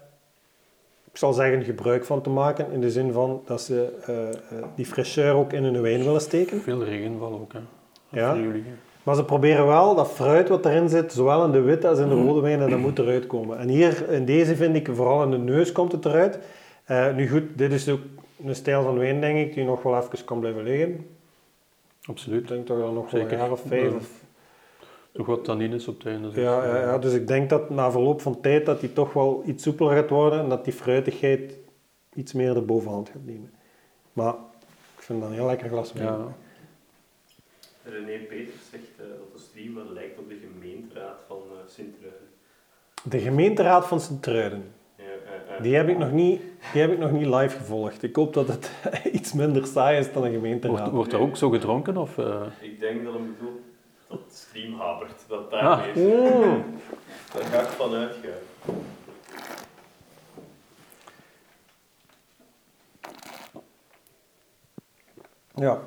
ik 1.13 1.17
zal 1.17 1.33
zeggen, 1.33 1.65
gebruik 1.65 2.05
van 2.05 2.23
te 2.23 2.31
maken. 2.31 2.73
In 2.73 2.81
de 2.81 2.91
zin 2.91 3.13
van 3.13 3.43
dat 3.45 3.61
ze 3.61 3.93
eh, 4.07 4.29
eh, 4.29 4.65
die 4.75 4.87
fraîcheur 4.87 5.33
ook 5.35 5.53
in 5.53 5.65
hun 5.65 5.83
wijn 5.83 6.05
willen 6.05 6.21
steken. 6.21 6.61
Veel 6.61 6.85
regenval 6.85 7.33
ook. 7.33 7.53
Hè? 7.53 7.61
Ja. 8.09 8.37
Jullie. 8.37 8.65
Maar 9.03 9.15
ze 9.15 9.25
proberen 9.25 9.67
wel 9.67 9.95
dat 9.95 10.11
fruit 10.11 10.49
wat 10.49 10.67
erin 10.67 10.89
zit, 10.89 11.13
zowel 11.13 11.45
in 11.45 11.51
de 11.51 11.61
witte 11.61 11.89
als 11.89 11.99
in 11.99 12.09
de 12.09 12.15
rode 12.15 12.41
wijn, 12.41 12.61
en 12.61 12.71
dat 12.71 12.79
moet 12.79 12.99
eruit 12.99 13.27
komen. 13.27 13.59
En 13.59 13.69
hier, 13.69 14.11
in 14.11 14.25
deze 14.25 14.57
vind 14.57 14.77
ik, 14.77 14.89
vooral 14.93 15.23
in 15.23 15.31
de 15.31 15.39
neus 15.39 15.73
komt 15.73 15.93
het 15.93 16.05
eruit. 16.05 16.39
Eh, 16.85 17.15
nu 17.15 17.29
goed, 17.29 17.43
dit 17.55 17.73
is 17.73 17.89
ook 17.89 18.01
een 18.45 18.55
stijl 18.55 18.83
van 18.83 18.99
wijn, 18.99 19.21
denk 19.21 19.39
ik, 19.39 19.55
die 19.55 19.65
nog 19.65 19.83
wel 19.83 19.97
even 19.97 20.25
kan 20.25 20.41
blijven 20.41 20.63
liggen. 20.63 20.89
Ik 20.91 22.09
Absoluut. 22.09 22.49
denk 22.49 22.67
toch 22.67 22.77
wel 22.77 22.93
nog 22.93 23.11
wel 23.11 23.21
een 23.21 23.29
Zeker. 23.29 23.39
jaar 23.39 23.53
of 23.53 23.63
vijf. 23.67 23.95
Of, 23.95 24.09
Toch 25.13 25.27
wat 25.27 25.45
tannines 25.45 25.89
op 25.89 25.99
het 25.99 26.07
einde. 26.07 26.29
dus, 26.29 26.37
ja, 26.37 26.65
ja, 26.65 26.81
ja, 26.81 26.99
dus 26.99 27.13
ik 27.13 27.27
denk 27.27 27.51
dat 27.51 27.71
na 27.71 27.91
verloop 27.91 28.21
van 28.21 28.41
tijd 28.41 28.67
dat 28.67 28.81
die 28.81 28.93
toch 28.93 29.13
wel 29.13 29.43
iets 29.47 29.63
soepeler 29.63 29.97
gaat 29.97 30.11
worden 30.11 30.41
en 30.41 30.49
dat 30.49 30.65
die 30.65 30.73
fruitigheid 30.73 31.59
iets 32.15 32.33
meer 32.33 32.55
de 32.55 32.61
bovenhand 32.61 33.09
gaat 33.09 33.25
nemen. 33.25 33.53
Maar 34.13 34.35
ik 34.97 35.03
vind 35.03 35.21
dat 35.21 35.29
een 35.29 35.35
heel 35.35 35.47
lekker 35.47 35.69
glas 35.69 35.93
wijn. 35.93 36.07
ja. 36.07 36.37
René 37.83 38.19
Peters 38.19 38.71
zegt 38.71 38.85
eh, 38.99 39.07
dat 39.07 39.33
de 39.33 39.39
stream 39.39 39.75
wel 39.75 39.93
lijkt 39.93 40.19
op 40.19 40.29
de 40.29 40.39
gemeenteraad 40.53 41.21
van 41.27 41.37
eh 41.37 41.57
Sint-Truiden. 41.67 42.29
De 43.03 43.19
gemeenteraad 43.19 43.87
van 43.87 44.01
Sint-Truiden. 44.01 44.73
Ja, 44.97 45.05
eh, 45.05 45.57
eh. 45.57 45.63
Die 45.63 45.75
heb, 45.75 45.89
ik 45.89 45.99
nog 45.99 46.13
niet, 46.13 46.41
die 46.73 46.81
heb 46.81 46.93
ik 46.93 46.99
nog 46.99 47.11
niet 47.11 47.27
live 47.27 47.57
gevolgd. 47.57 48.03
Ik 48.03 48.17
hoop 48.17 48.35
dat 48.35 48.49
het 48.49 48.71
iets 49.19 49.33
minder 49.33 49.67
saai 49.67 49.99
is 49.99 50.13
dan 50.13 50.25
een 50.25 50.33
gemeenteraad. 50.33 50.79
Wordt, 50.79 50.93
wordt 50.93 51.13
er 51.13 51.19
ook 51.19 51.37
zo 51.37 51.51
gedronken? 51.51 51.97
Of, 51.97 52.19
eh? 52.19 52.43
Ik 52.61 52.81
denk 52.81 53.05
dat 53.05 53.13
hem 53.13 53.35
bedoelt 53.39 53.61
dat 54.11 54.29
de 54.31 54.35
stream 54.37 54.75
hapert. 54.81 55.25
Dat 55.29 55.51
daar 55.51 55.63
Ah. 55.63 55.87
is. 55.87 55.95
Mm. 56.03 56.65
Daar 57.35 57.45
ga 57.45 57.61
ik 57.61 57.67
van 57.69 57.95
uitgaan. 57.95 58.33
Ja. 65.55 65.83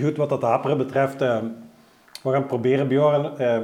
Goed, 0.00 0.16
wat 0.16 0.28
dat 0.28 0.42
haperen 0.42 0.76
betreft, 0.78 1.20
eh, 1.20 1.42
we 2.22 2.30
gaan 2.30 2.46
proberen, 2.46 2.88
Bjorn, 2.88 3.36
eh, 3.38 3.60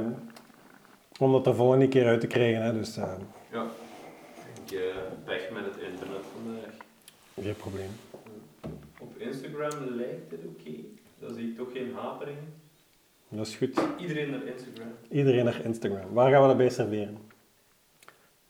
om 1.19 1.31
dat 1.31 1.47
er 1.47 1.55
volgende 1.55 1.87
keer 1.87 2.07
uit 2.07 2.19
te 2.19 2.27
krijgen. 2.27 2.61
Hè. 2.63 2.73
Dus 2.73 2.97
eh, 2.97 3.11
Ja. 3.51 3.65
Ik 4.65 4.71
eh 4.71 4.95
pech 5.23 5.49
met 5.51 5.65
het 5.65 5.77
internet 5.77 6.21
vandaag. 6.35 6.73
geen 7.41 7.55
probleem. 7.55 7.89
Op 8.99 9.17
Instagram 9.17 9.95
lijkt 9.95 10.31
het 10.31 10.45
oké. 10.45 10.71
Dan 11.19 11.33
zie 11.35 11.49
ik 11.49 11.57
toch 11.57 11.71
geen 11.71 11.93
haperingen. 11.95 12.53
Dat 13.29 13.47
is 13.47 13.55
goed. 13.55 13.81
Iedereen 13.99 14.29
naar 14.29 14.43
Instagram. 14.45 14.87
Iedereen 15.09 15.45
naar 15.45 15.65
Instagram. 15.65 16.13
Waar 16.13 16.31
gaan 16.31 16.41
we 16.41 16.47
dat 16.47 16.57
bij 16.57 16.69
serveren? 16.69 17.17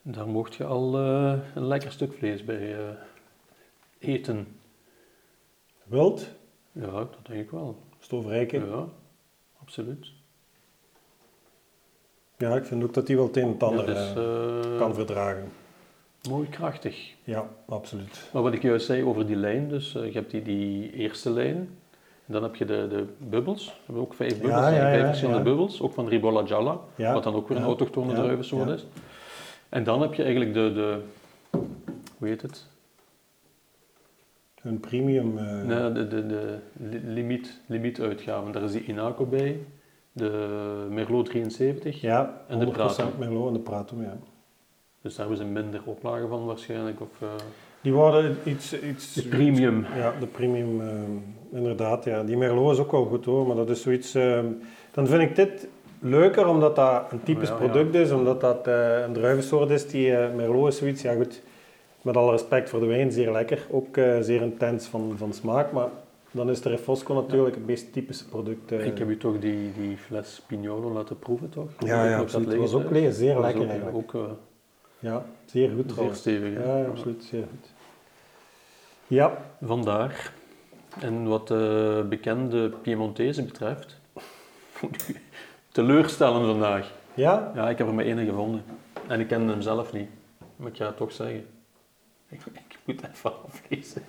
Daar 0.02 0.28
mocht 0.28 0.56
je 0.56 0.64
al 0.64 0.98
eh, 0.98 1.40
een 1.56 1.68
lekker 1.68 1.92
stuk 1.92 2.14
vlees 2.14 2.44
bij 2.44 2.76
eh, 2.78 2.90
eten. 4.00 4.48
Wild? 5.84 6.28
Ja, 6.72 6.92
dat 6.92 7.18
denk 7.22 7.40
ik 7.42 7.52
wel. 7.52 7.78
Stoofrijke. 8.00 8.58
Ja, 8.58 8.86
absoluut. 9.62 10.12
Ja, 12.38 12.56
ik 12.56 12.66
vind 12.66 12.84
ook 12.84 12.94
dat 12.94 13.08
hij 13.08 13.16
wel 13.16 13.26
het 13.26 13.38
een 13.38 13.44
en 13.44 13.50
het 13.50 13.64
ander 13.64 13.90
Ja, 13.90 14.14
dus, 14.14 14.26
eh, 14.66 14.78
kan 14.78 14.94
verdragen. 14.94 15.52
mooi 16.30 16.50
krachtig. 16.50 17.14
Ja, 17.24 17.50
absoluut. 17.66 18.30
Maar 18.34 18.42
wat 18.42 18.54
ik 18.54 18.62
juist 18.62 18.86
zei 18.86 19.04
over 19.04 19.28
die 19.28 19.36
lijn, 19.36 19.70
dus 19.70 19.92
je 19.92 20.12
hebt 20.14 20.32
die, 20.32 20.42
die 20.42 20.92
eerste 20.94 21.30
lijn, 21.30 21.78
en 22.28 22.34
dan 22.34 22.44
heb 22.44 22.56
je 22.56 22.66
de, 22.66 22.88
de 22.90 23.06
bubbels, 23.30 23.66
we 23.66 23.72
hebben 23.86 24.04
ook 24.04 24.14
vijf 24.14 24.32
bubbels, 24.34 24.52
Ja, 24.62 24.70
ja, 24.70 24.80
vijf 24.82 25.06
verschillende 25.06 25.42
bubbels, 25.44 25.82
ook 25.82 25.94
van 25.94 26.08
Ribolla 26.08 26.46
Gialla, 26.46 26.80
Ja. 26.96 27.14
wat 27.14 27.24
dan 27.24 27.36
ook 27.36 27.48
weer 27.48 27.58
een 27.58 27.64
autochtone 27.64 28.14
druivensoort 28.14 28.70
is. 28.70 28.86
En 29.70 29.84
dan 29.84 30.02
heb 30.02 30.14
je 30.14 30.22
eigenlijk 30.24 30.54
de, 30.54 30.74
de 30.74 31.00
hoe 32.18 32.28
heet 32.28 32.42
het? 32.42 32.66
Een 34.62 34.80
premium. 34.80 35.38
eh, 35.38 35.62
Nee, 35.64 35.92
de, 35.92 36.08
de, 36.08 36.26
de 36.28 36.58
li- 36.74 37.02
limiet, 37.14 37.62
limietuitgaven. 37.66 38.52
Daar 38.52 38.64
is 38.64 38.72
die 38.72 38.84
Inaco 38.86 39.26
bij, 39.26 39.60
de 40.12 40.86
Merlot 40.90 41.26
73. 41.26 42.02
Ja, 42.02 42.42
En 42.48 42.60
de 42.60 42.66
100% 42.66 42.70
Prato. 42.72 43.10
Merlot 43.20 43.48
en 43.48 43.54
de 43.54 43.60
Prato, 43.60 43.96
ja. 44.02 44.18
Dus 45.02 45.16
daar 45.16 45.28
hebben 45.28 45.46
ze 45.46 45.52
minder 45.52 45.82
oplagen 45.86 46.30
van 46.30 46.46
waarschijnlijk. 46.46 47.02
Of, 47.02 47.22
eh, 47.22 47.28
Die 47.82 47.94
worden 47.94 48.38
iets... 48.44 48.80
iets 48.82 49.14
de 49.14 49.28
premium. 49.28 49.86
Ja, 49.98 50.14
de 50.20 50.26
premium, 50.28 50.82
eh, 50.82 50.88
inderdaad. 51.58 52.04
Ja. 52.04 52.24
Die 52.24 52.38
Merlot 52.38 52.74
is 52.74 52.80
ook 52.80 52.92
wel 52.92 53.06
goed 53.06 53.26
hoor, 53.26 53.48
maar 53.48 53.56
dat 53.56 53.70
is 53.70 53.82
zoiets... 53.82 54.16
eh, 54.16 54.40
dan 54.92 55.08
vind 55.08 55.22
ik 55.22 55.36
dit 55.36 55.68
leuker 56.00 56.48
omdat 56.48 56.76
dat 56.76 57.04
een 57.12 57.24
typisch 57.24 57.50
ja. 57.50 57.56
product 57.56 57.96
is, 57.96 58.12
omdat 58.12 58.42
dat 58.42 58.68
eh, 58.68 59.02
een 59.06 59.14
druivensoort 59.14 59.70
is. 59.70 59.88
Die 59.88 60.16
eh, 60.16 60.36
Merlot 60.36 60.68
is 60.68 60.78
zoiets, 60.78 61.02
ja 61.02 61.14
goed, 61.14 61.42
met 62.02 62.18
alle 62.18 62.32
respect 62.32 62.70
voor 62.70 62.80
de 62.80 62.86
wijn, 62.86 63.12
zeer 63.12 63.32
lekker. 63.32 63.68
Ook 63.72 63.98
eh, 63.98 64.20
zeer 64.22 64.42
intens 64.42 64.88
van, 64.88 65.14
van 65.18 65.34
smaak, 65.34 65.72
maar 65.72 65.88
dan 66.32 66.50
is 66.50 66.62
de 66.62 66.70
Refosco 66.70 67.14
natuurlijk 67.14 67.56
het 67.56 67.66
meest 67.66 67.94
typische 67.94 68.28
product. 68.28 68.72
Ik 68.72 68.98
heb 68.98 69.10
u 69.10 69.18
toch 69.18 69.40
die, 69.40 69.72
die 69.80 69.98
fles 69.98 70.42
Pignolo 70.48 70.92
laten 70.92 71.20
proeven, 71.20 71.50
toch? 71.50 71.70
Ja, 71.80 72.06
ja, 72.10 72.18
dat 72.18 72.56
was 72.56 72.74
ook 72.74 72.90
hè? 72.90 73.00
le- 73.00 73.12
zeer 73.12 73.40
lekker 73.40 73.62
ook, 73.62 73.70
eigenlijk. 73.70 73.98
Ook 73.98 74.30
Ja, 75.00 75.26
zeer 75.46 75.70
goed 75.70 75.78
zeer 75.78 75.86
trouwens. 75.94 76.20
stevig. 76.20 76.54
hè? 76.54 76.64
Ja, 76.64 76.78
ja, 76.78 76.86
absoluut, 76.86 77.24
zeer 77.24 77.44
goed. 77.50 77.70
Ja, 79.08 79.38
Vandaar. 79.62 80.34
En 81.00 81.28
wat 81.28 81.48
de 81.48 82.06
bekende 82.10 82.70
Piemontese 82.70 83.44
betreft, 83.44 83.98
teleurstellend 85.72 86.46
vandaag. 86.46 86.92
ja, 87.14 87.52
Ja, 87.56 87.70
ik 87.70 87.78
heb 87.78 87.88
er 87.88 87.94
maar 87.94 88.06
één 88.06 88.26
gevonden. 88.26 88.64
En 89.08 89.20
ik 89.20 89.28
ken 89.28 89.48
hem 89.48 89.62
zelf 89.62 89.94
niet. 89.94 90.10
Maar 90.56 90.68
ik 90.72 90.78
ga 90.78 90.86
het 90.86 90.98
toch 90.98 91.12
zeggen. 91.12 91.46
Ik, 92.30 92.42
ik 92.46 92.78
moet 92.86 93.02
even 93.14 93.32
aflezen. 93.46 94.02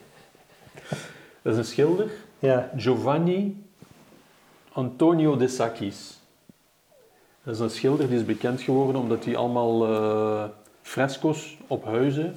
Dat 1.42 1.52
is 1.52 1.56
een 1.58 1.64
schilder, 1.64 2.10
ja. 2.38 2.70
Giovanni 2.76 3.64
Antonio 4.72 5.36
de 5.36 5.48
Sacchis. 5.48 6.18
Dat 7.42 7.54
is 7.54 7.60
een 7.60 7.70
schilder 7.70 8.08
die 8.08 8.16
is 8.18 8.24
bekend 8.24 8.60
geworden 8.60 9.00
omdat 9.00 9.24
hij 9.24 9.36
allemaal 9.36 9.86
eh, 9.86 10.44
fresco's 10.88 11.56
op 11.66 11.84
huizen 11.84 12.34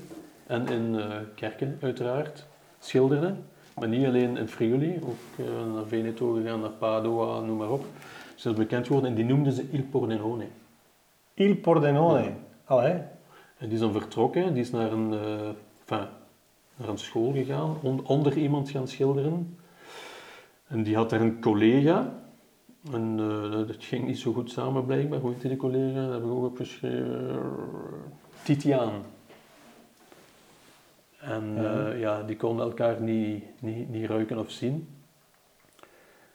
en 0.48 0.68
in 0.68 1.00
eh, 1.00 1.16
kerken 1.36 1.78
uiteraard 1.82 2.46
schilderde. 2.80 3.34
Maar 3.80 3.88
niet 3.88 4.06
alleen 4.06 4.38
in 4.38 4.48
Friuli, 4.48 5.00
ook 5.04 5.46
eh, 5.46 5.74
naar 5.74 5.86
Veneto 5.86 6.34
gegaan, 6.34 6.60
naar 6.60 6.70
Padua, 6.70 7.40
noem 7.40 7.58
maar 7.58 7.72
op. 7.72 7.86
Dat 8.44 8.52
is 8.54 8.58
bekend 8.60 8.86
geworden 8.88 9.10
en 9.10 9.16
die 9.16 9.26
noemden 9.26 9.54
ze 9.54 9.66
Il 9.72 9.84
Pordenone. 9.92 10.46
Il 11.34 11.56
Pordenone. 11.56 12.24
Ja. 12.24 12.34
Allee. 12.66 12.94
En 13.58 13.68
die 13.68 13.72
is 13.74 13.80
dan 13.80 13.92
vertrokken, 13.92 14.54
die 14.54 14.62
is 14.64 14.72
naar 14.72 14.92
een, 14.92 15.14
enfin, 15.80 16.08
naar 16.76 16.90
een 16.90 16.98
school 16.98 17.32
gegaan, 17.34 17.78
on- 17.82 18.06
onder 18.08 18.38
iemand 18.38 18.70
gaan 18.70 18.88
schilderen. 18.88 19.58
En 20.68 20.84
die 20.84 20.96
had 20.96 21.10
daar 21.10 21.22
een 21.22 21.42
collega. 21.42 22.14
En 22.92 23.16
eh, 23.20 23.52
dat 23.68 23.76
ging 23.80 24.08
niet 24.08 24.20
zo 24.20 24.34
goed 24.34 24.52
samen 24.52 24.86
blijkbaar. 24.86 25.20
Hoe 25.20 25.32
heette 25.32 25.48
die 25.48 25.58
collega? 25.58 26.04
Dat 26.06 26.14
heb 26.14 26.24
ik 26.24 26.30
ook 26.30 26.46
opgeschreven. 26.46 27.40
Titiaan. 28.43 29.04
En 31.19 31.54
Ja. 31.56 31.62
ja. 31.88 31.93
ja, 31.93 32.23
die 32.23 32.36
konden 32.36 32.65
elkaar 32.65 33.01
niet, 33.01 33.43
niet, 33.60 33.89
niet 33.89 34.10
ruiken 34.10 34.38
of 34.39 34.51
zien. 34.51 34.88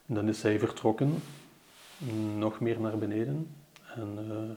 En 0.06 0.14
dan 0.14 0.28
is 0.28 0.42
hij 0.42 0.58
vertrokken, 0.58 1.22
nog 2.36 2.60
meer 2.60 2.80
naar 2.80 2.98
beneden. 2.98 3.54
En 3.94 4.18
eh, 4.30 4.56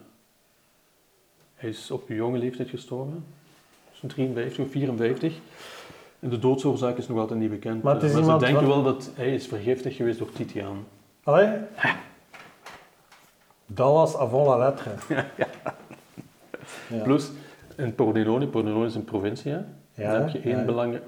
hij 1.56 1.70
is 1.70 1.92
op 1.92 2.08
jonge 2.08 2.38
leeftijd 2.38 2.70
gestorven, 2.70 3.26
zo'n 3.92 4.10
53 4.10 4.66
of 4.66 4.72
54. 4.72 5.40
En 6.20 6.30
de 6.30 6.40
doodsoorzaak 6.40 6.98
is 6.98 7.08
nog 7.08 7.18
altijd 7.18 7.40
niet 7.40 7.50
bekend. 7.50 7.84
Maar 7.84 8.04
Eh, 8.04 8.10
ze 8.10 8.38
denken 8.40 8.68
wel 8.68 8.84
dat 8.84 9.12
hij 9.16 9.34
is 9.34 9.48
vergiftigd 9.48 9.96
geweest 9.96 10.20
door 10.20 10.32
Titiaan. 10.32 10.88
Allee. 11.24 11.58
Dat 13.66 13.92
was 13.94 14.16
avant 14.18 14.48
la 14.48 14.58
lettre. 14.58 14.92
Ja. 15.38 15.48
Plus, 17.04 17.32
in 17.78 17.96
Pordenone, 17.96 18.48
Pordenone 18.48 18.86
is 18.86 18.96
een 18.96 19.04
provincie, 19.04 19.52
hè? 19.52 19.60
Ja, 19.94 20.12
dan 20.12 20.22
heb 20.22 20.30
je 20.30 20.40
één 20.40 20.58
ja. 20.58 20.66
belangrijk, 20.66 21.04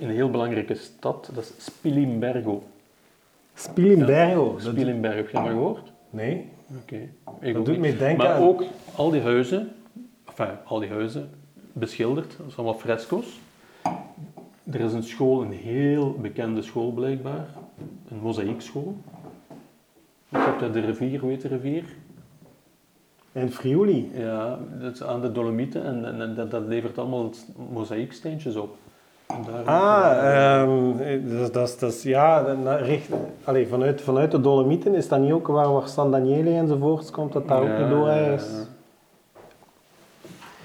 een 0.00 0.10
heel 0.10 0.30
belangrijke 0.30 0.74
stad, 0.74 1.30
dat 1.34 1.44
is 1.44 1.64
Spilimbergo. 1.64 2.62
Spilimbergo. 3.54 4.56
Spilimbergo, 4.58 5.16
heb 5.16 5.26
je 5.26 5.32
dat 5.32 5.42
maar 5.42 5.52
gehoord? 5.52 5.92
Nee, 6.10 6.50
Oké. 6.80 7.08
Ik 7.40 7.54
dat 7.54 7.66
doet 7.66 7.78
me 7.78 7.96
denken 7.96 8.16
Maar 8.16 8.34
aan... 8.34 8.42
ook 8.42 8.62
al 8.94 9.10
die 9.10 9.20
huizen, 9.20 9.72
enfin, 10.26 10.54
al 10.64 10.78
die 10.78 10.88
huizen 10.88 11.30
beschilderd, 11.72 12.28
dat 12.28 12.36
zijn 12.36 12.56
allemaal 12.56 12.80
fresco's. 12.80 13.40
Er 14.72 14.80
is 14.80 14.92
een 14.92 15.02
school, 15.02 15.42
een 15.42 15.52
heel 15.52 16.12
bekende 16.20 16.62
school 16.62 16.92
blijkbaar, 16.92 17.46
een 18.08 18.18
mozaïekschool. 18.18 18.96
Je 20.28 20.38
hebt 20.38 20.60
daar 20.60 20.72
de 20.72 20.80
rivier, 20.80 21.20
hoe 21.20 21.30
heet 21.30 21.40
de 21.40 21.48
rivier? 21.48 21.84
In 23.32 23.50
Friuli. 23.52 24.10
Ja, 24.14 24.58
dat 24.80 24.92
is 24.94 25.02
aan 25.02 25.20
de 25.20 25.32
Dolomieten 25.32 25.84
en, 25.84 26.04
en, 26.04 26.20
en 26.20 26.34
dat, 26.34 26.50
dat 26.50 26.62
levert 26.66 26.98
allemaal 26.98 27.30
mozaïeksteentjes 27.72 28.56
op. 28.56 28.76
En 29.26 29.44
daar- 29.46 29.64
Ah, 29.64 30.60
ehm, 30.62 31.28
dat, 31.38 31.52
dat, 31.52 31.68
is- 31.68 31.78
dat 31.78 32.02
ja, 32.02 32.38
richt, 32.76 33.08
allee, 33.44 33.66
vanuit, 33.68 34.00
vanuit 34.00 34.30
de 34.30 34.40
Dolomieten 34.40 34.94
is 34.94 35.08
dat 35.08 35.20
niet 35.20 35.32
ook 35.32 35.46
waar, 35.46 35.72
waar 35.72 35.88
San 35.88 36.10
Daniele 36.10 36.50
enzovoorts 36.54 37.10
komt, 37.10 37.32
dat 37.32 37.48
daar 37.48 37.62
ook 37.62 37.78
niet 37.78 37.88
door 37.88 38.08
is? 38.10 38.44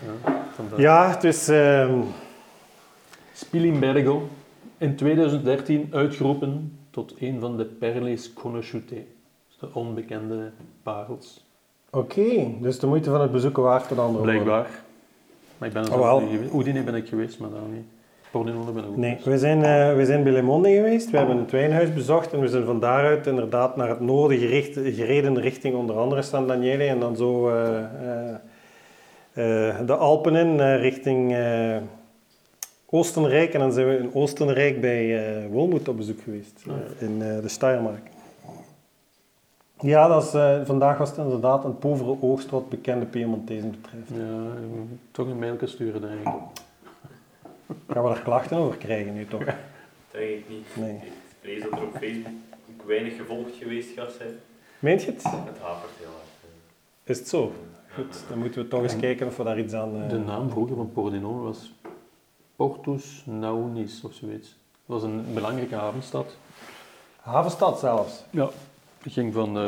Ja, 0.05 0.31
ja. 0.75 0.77
Ja, 0.77 1.09
het 1.09 1.23
is... 1.23 1.47
ehm, 1.49 1.99
Spilimbergo, 3.33 4.27
in 4.77 4.95
2013 4.95 5.89
uitgeroepen 5.91 6.77
tot 6.89 7.13
een 7.19 7.39
van 7.39 7.57
de 7.57 7.65
perles 7.65 8.33
conosciute, 8.33 8.95
dus 9.47 9.57
de 9.59 9.67
onbekende 9.73 10.51
parels. 10.83 11.46
Oké, 11.97 12.47
dus 12.61 12.79
de 12.79 12.87
moeite 12.87 13.09
van 13.09 13.21
het 13.21 13.31
bezoeken 13.31 13.63
waard 13.63 13.89
met 13.89 13.99
andere. 13.99 14.23
Blijkbaar. 14.23 14.67
Maar 15.57 15.67
ik 15.67 15.73
ben 15.73 15.83
er 15.83 15.91
Oh, 15.91 15.95
zelf 15.97 16.05
wel. 16.05 16.19
niet 16.29 16.49
geweest. 16.51 16.85
Ben 16.85 16.95
ik 16.95 17.07
geweest, 17.07 17.39
maar 17.39 17.49
daar 17.49 17.59
niet. 17.73 17.85
Pordenone 18.31 18.71
ben 18.71 18.83
ik 18.83 18.89
ook 18.89 18.97
Nee, 18.97 19.09
geweest. 19.09 19.25
we 19.25 19.37
zijn, 19.37 19.63
eh, 19.63 19.95
we 19.95 20.05
zijn 20.05 20.23
bij 20.23 20.31
Le 20.31 20.41
Monde 20.41 20.69
geweest. 20.69 21.11
We 21.11 21.17
hebben 21.17 21.37
het 21.37 21.51
wijnhuis 21.51 21.93
bezocht 21.93 22.33
en 22.33 22.39
we 22.39 22.47
zijn 22.47 22.65
van 22.65 22.79
daaruit 22.79 23.27
inderdaad 23.27 23.75
naar 23.75 23.89
het 23.89 23.99
noorden 23.99 24.37
gericht, 24.37 24.73
gereden 24.73 25.39
richting 25.39 25.75
onder 25.75 25.95
andere 25.97 26.21
San 26.21 26.47
Daniele 26.47 26.83
en 26.83 26.99
dan 26.99 27.15
zo 27.15 27.49
eh, 27.49 27.79
eh, 29.33 29.75
de 29.85 29.95
Alpen 29.95 30.35
in 30.35 30.75
richting 30.75 31.35
Oostenrijk. 32.89 33.53
En 33.53 33.59
dan 33.59 33.71
zijn 33.71 33.87
we 33.87 33.97
in 33.97 34.09
Oostenrijk 34.13 34.81
bij 34.81 35.21
Wilmoet 35.51 35.87
op 35.87 35.97
bezoek 35.97 36.21
geweest, 36.23 36.63
Ah. 36.67 36.73
in 37.07 37.19
de 37.19 37.41
Steiermark. 37.45 38.01
Ja, 39.81 40.07
dat 40.07 40.23
is, 40.23 40.33
eh, 40.33 40.65
vandaag 40.65 40.97
was 40.97 41.09
het 41.09 41.17
inderdaad 41.17 41.63
een 41.63 41.77
povere 41.77 42.17
oogst 42.21 42.49
wat 42.49 42.69
bekende 42.69 43.05
Piemontezen 43.05 43.71
betreft. 43.71 44.09
Ja, 44.09 44.53
ik 44.61 44.69
moet 44.77 44.99
toch 45.11 45.27
een 45.27 45.39
mailje 45.39 45.67
sturen, 45.67 46.01
denk 46.01 46.19
ik. 46.19 46.33
Gaan 47.87 48.03
we 48.03 48.09
er 48.09 48.21
klachten 48.21 48.57
over 48.57 48.77
krijgen 48.77 49.13
nu 49.13 49.25
toch? 49.27 49.43
Denk 50.11 50.29
ik 50.29 50.49
niet. 50.49 50.67
Nee. 50.75 50.93
Ik 50.95 51.11
vrees 51.41 51.61
dat 51.63 51.71
er 51.71 51.83
op 51.83 51.91
Facebook 51.97 52.33
weinig 52.85 53.15
gevolgd 53.15 53.55
geweest 53.55 53.89
gaat 53.95 54.11
zijn. 54.17 54.29
Meent 54.79 55.03
je 55.03 55.11
het? 55.11 55.23
Het 55.23 55.33
hapert 55.61 55.91
heel 55.97 56.07
hard. 56.07 56.51
Is 57.03 57.19
het 57.19 57.27
zo? 57.27 57.51
Goed, 57.93 58.23
dan 58.29 58.37
moeten 58.37 58.61
we 58.61 58.67
toch 58.67 58.81
eens 58.83 58.97
kijken 58.99 59.27
of 59.27 59.37
we 59.37 59.43
daar 59.43 59.59
iets 59.59 59.73
aan... 59.73 60.03
eh, 60.03 60.09
De 60.09 60.17
naam 60.19 60.49
vroeger 60.49 60.75
van 60.75 60.91
Pordenone 60.91 61.41
was 61.43 61.73
Portus 62.55 63.21
Naunis 63.25 64.01
of 64.03 64.13
zoiets. 64.13 64.47
Dat 64.85 65.01
was 65.01 65.03
een 65.03 65.25
belangrijke 65.33 65.75
havenstad. 65.75 66.37
Havenstad 67.21 67.79
zelfs. 67.79 68.23
Ja. 68.29 68.49
Die 69.03 69.11
ging 69.11 69.33
van, 69.33 69.57
eh, 69.57 69.63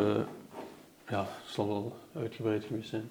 ja, 1.07 1.19
het 1.19 1.27
zal 1.53 1.67
wel 1.67 1.91
uitgebreid 2.21 2.63
geweest 2.63 2.89
zijn. 2.89 3.09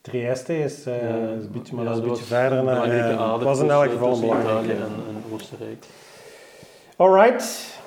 Trieste 0.00 0.58
is, 0.58 0.86
eh, 0.86 1.02
Ja, 1.02 1.08
is 1.38 1.44
een 1.44 1.50
beetje, 1.52 1.74
maar 1.74 1.84
ja, 1.84 1.90
dat 1.90 1.98
is 1.98 2.04
een 2.04 2.08
beetje 2.08 2.24
verder 2.24 2.62
naar... 2.64 2.76
ader 3.18 3.32
het 3.34 3.42
was 3.42 3.60
in 3.60 3.70
elk 3.70 3.90
geval 3.90 4.20
belangrijke. 4.20 4.62
Italië 4.62 4.70
en, 4.80 4.82
en 5.08 5.22
Oostenrijk. 5.32 5.84
Alright. 6.96 7.78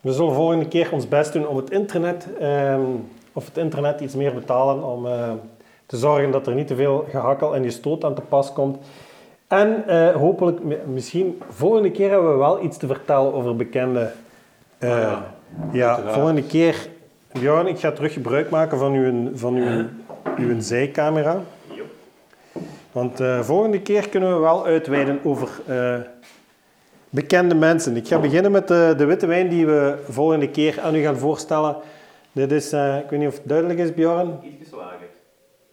We 0.00 0.12
zullen 0.12 0.34
volgende 0.34 0.68
keer 0.68 0.92
ons 0.92 1.08
best 1.08 1.32
doen 1.32 1.46
om 1.46 1.56
het 1.56 1.70
internet, 1.70 2.28
ehm, 2.38 2.80
of 3.32 3.46
het 3.46 3.56
internet 3.56 4.00
iets 4.00 4.14
meer 4.14 4.34
betalen 4.34 4.84
om 4.84 5.06
te 5.86 5.96
zorgen 5.96 6.30
dat 6.30 6.46
er 6.46 6.54
niet 6.54 6.66
te 6.66 6.74
veel 6.76 7.06
gehakkel 7.10 7.54
en 7.54 7.62
gestoot 7.64 8.04
aan 8.04 8.14
te 8.14 8.20
pas 8.20 8.52
komt. 8.52 8.78
En 9.48 9.84
hopelijk, 10.14 10.62
mi- 10.64 10.78
misschien 10.86 11.42
volgende 11.48 11.90
keer 11.90 12.10
hebben 12.10 12.30
we 12.32 12.38
wel 12.38 12.62
iets 12.62 12.76
te 12.76 12.86
vertellen 12.86 13.32
over 13.34 13.56
bekende. 13.56 14.12
Ah, 14.80 14.88
ja, 14.88 15.34
ja. 15.72 15.88
uiteraard. 15.88 16.14
volgende 16.14 16.42
keer. 16.46 16.88
Bjorn, 17.32 17.66
ik 17.66 17.78
ga 17.78 17.92
terug 17.92 18.12
gebruik 18.12 18.50
maken 18.50 18.78
van 18.78 18.92
uw, 18.92 19.30
van 19.34 19.54
uw, 19.54 19.84
uw 20.36 20.60
zijcamera. 20.60 21.42
Want 22.92 23.20
eh 23.20 23.40
volgende 23.40 23.80
keer 23.82 24.08
kunnen 24.08 24.34
we 24.34 24.40
wel 24.40 24.64
uitweiden 24.66 25.20
over 25.24 25.48
eh, 25.66 25.96
bekende 27.10 27.54
mensen. 27.54 27.96
Ik 27.96 28.06
ga 28.08 28.18
beginnen 28.18 28.50
met 28.52 28.68
de, 28.68 28.94
de 28.96 29.04
witte 29.04 29.26
wijn 29.26 29.48
die 29.48 29.66
we 29.66 29.98
volgende 30.08 30.50
keer 30.50 30.80
aan 30.80 30.94
u 30.94 31.02
gaan 31.02 31.16
voorstellen. 31.16 31.76
Dit 32.32 32.52
is, 32.52 32.72
eh, 32.72 32.98
ik 32.98 33.10
weet 33.10 33.18
niet 33.18 33.28
of 33.28 33.34
het 33.34 33.48
duidelijk 33.48 33.78
is, 33.78 33.94
Bjorn. 33.94 34.38
Iets 34.60 34.70
lager. 34.70 35.08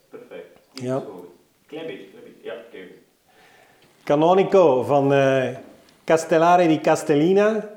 Perfect. 0.10 0.60
Iets 0.74 0.84
Ja. 0.84 0.94
hoger. 0.94 1.30
Klein 1.68 1.86
beetje, 1.86 2.06
klein 2.10 2.24
beetje. 2.24 2.50
Ja, 2.50 2.54
kijk. 2.72 2.92
Canonico 4.04 4.84
van 4.84 5.14
eh, 5.14 5.48
Castellare 6.04 6.68
di 6.68 6.80
Castellina. 6.80 7.70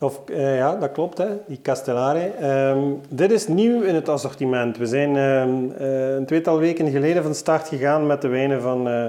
Of, 0.00 0.20
eh, 0.28 0.56
ja, 0.56 0.76
dat 0.76 0.92
klopt, 0.92 1.18
hè? 1.18 1.26
die 1.46 1.60
Castellare. 1.62 2.30
Ehm, 2.40 2.92
dit 3.08 3.30
is 3.30 3.48
nieuw 3.48 3.82
in 3.82 3.94
het 3.94 4.08
assortiment. 4.08 4.76
We 4.76 4.86
zijn 4.86 5.16
ehm, 5.16 5.70
eh, 5.78 6.14
een 6.14 6.26
tweetal 6.26 6.58
weken 6.58 6.90
geleden 6.90 7.22
van 7.22 7.34
start 7.34 7.68
gegaan 7.68 8.06
met 8.06 8.22
de 8.22 8.28
wijnen 8.28 8.62
van 8.62 8.88
eh, 8.88 9.04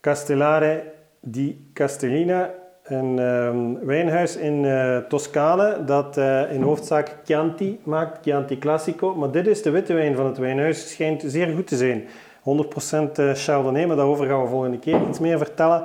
Castellare 0.00 0.82
di 1.20 1.70
Castellina. 1.72 2.50
Een 2.84 3.18
ehm, 3.18 3.86
wijnhuis 3.86 4.36
in 4.36 4.66
Toscane 5.08 5.84
dat 5.84 6.16
in 6.50 6.62
hoofdzaak 6.62 7.16
Chianti 7.24 7.80
maakt, 7.82 8.18
Chianti 8.22 8.58
Classico. 8.58 9.14
Maar 9.14 9.30
dit 9.30 9.46
is 9.46 9.62
de 9.62 9.70
witte 9.70 9.92
wijn 9.92 10.16
van 10.16 10.26
het 10.26 10.38
wijnhuis. 10.38 10.90
Schijnt 10.90 11.22
zeer 11.26 11.54
goed 11.54 11.66
te 11.66 11.76
zijn. 11.76 12.04
100% 12.48 13.18
eh, 13.18 13.30
Chardonnay, 13.34 13.86
maar 13.86 13.96
daarover 13.96 14.26
gaan 14.26 14.42
we 14.42 14.48
volgende 14.48 14.78
keer 14.78 15.00
iets 15.08 15.18
meer 15.18 15.38
vertellen. 15.38 15.84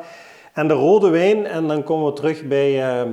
En 0.53 0.67
de 0.67 0.73
rode 0.73 1.09
wijn, 1.09 1.45
en 1.45 1.67
dan 1.67 1.83
komen 1.83 2.05
we 2.05 2.13
terug 2.13 2.47
bij, 2.47 3.05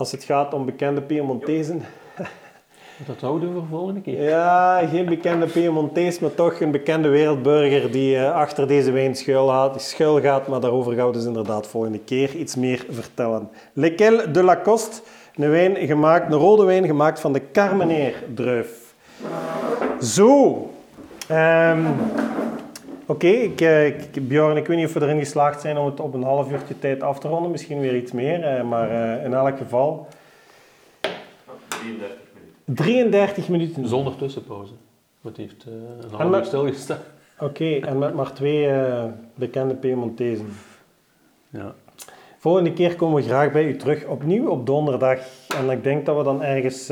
als 0.00 0.12
het 0.12 0.24
gaat 0.24 0.54
om 0.54 0.64
bekende 0.64 1.02
Piemontezen. 1.02 1.82
Dat 3.06 3.20
houden 3.20 3.48
we 3.48 3.54
voor 3.54 3.68
volgende 3.70 4.00
keer. 4.00 4.22
Ja, 4.22 4.86
geen 4.86 5.06
bekende 5.06 5.46
Piemontees, 5.46 6.18
maar 6.18 6.34
toch 6.34 6.60
een 6.60 6.70
bekende 6.70 7.08
wereldburger 7.08 7.90
die 7.90 8.16
eh, 8.16 8.32
achter 8.32 8.68
deze 8.68 8.90
wijn 8.90 9.14
schuil 9.14 10.20
gaat. 10.20 10.46
Maar 10.46 10.60
daarover 10.60 10.94
gaan 10.94 11.06
we 11.06 11.12
dus 11.12 11.24
inderdaad 11.24 11.66
volgende 11.66 11.98
keer 11.98 12.34
iets 12.34 12.56
meer 12.56 12.86
vertellen. 12.90 13.48
Lequel 13.72 14.32
de 14.32 14.42
Lacoste, 14.42 15.00
een, 15.34 15.50
wijn 15.50 15.76
gemaakt, 15.76 16.32
een 16.32 16.38
rode 16.38 16.64
wijn 16.64 16.86
gemaakt 16.86 17.20
van 17.20 17.32
de 17.32 17.50
Carmener 17.52 18.14
druif. 18.34 18.94
Zo. 20.00 20.70
Ehm, 21.28 21.82
Oké, 23.10 23.26
ik, 23.26 23.60
eh, 23.60 23.86
ik- 23.86 24.28
Bjorn, 24.28 24.56
ik 24.56 24.66
weet 24.66 24.76
niet 24.76 24.86
of 24.86 24.92
we 24.92 25.00
erin 25.00 25.18
geslaagd 25.18 25.60
zijn 25.60 25.78
om 25.78 25.86
het 25.86 26.00
op 26.00 26.14
een 26.14 26.22
half 26.22 26.52
uurtje 26.52 26.78
tijd 26.78 27.02
af 27.02 27.18
te 27.18 27.28
ronden. 27.28 27.50
Misschien 27.50 27.80
weer 27.80 27.96
iets 27.96 28.12
meer, 28.12 28.42
eh, 28.42 28.64
maar 28.68 28.90
eh, 29.18 29.24
in 29.24 29.34
elk 29.34 29.58
geval 29.58 30.06
Ah, 31.00 31.10
33 31.68 32.18
minuten. 32.34 32.74
33 32.84 33.48
minuten. 33.48 33.88
Zonder 33.88 34.16
tussenpauze. 34.16 34.72
Het 35.22 35.36
heeft 35.36 35.64
een 35.66 36.10
En 36.12 36.16
half 36.16 36.36
uur 36.38 36.44
stilgestaan. 36.44 36.98
Oké, 37.38 37.74
en 37.74 37.98
met 37.98 38.14
maar 38.14 38.32
twee 38.32 38.72
bekende 39.34 39.74
Piemontezen. 39.74 40.48
Ja. 41.48 41.74
Volgende 42.38 42.72
keer 42.72 42.96
komen 42.96 43.16
we 43.16 43.28
graag 43.28 43.52
bij 43.52 43.64
u 43.64 43.76
terug, 43.76 44.06
opnieuw 44.06 44.48
op 44.48 44.66
donderdag. 44.66 45.18
En 45.58 45.70
ik 45.70 45.82
denk 45.84 46.06
dat 46.06 46.16
we 46.16 46.22
dan 46.22 46.42
ergens 46.42 46.86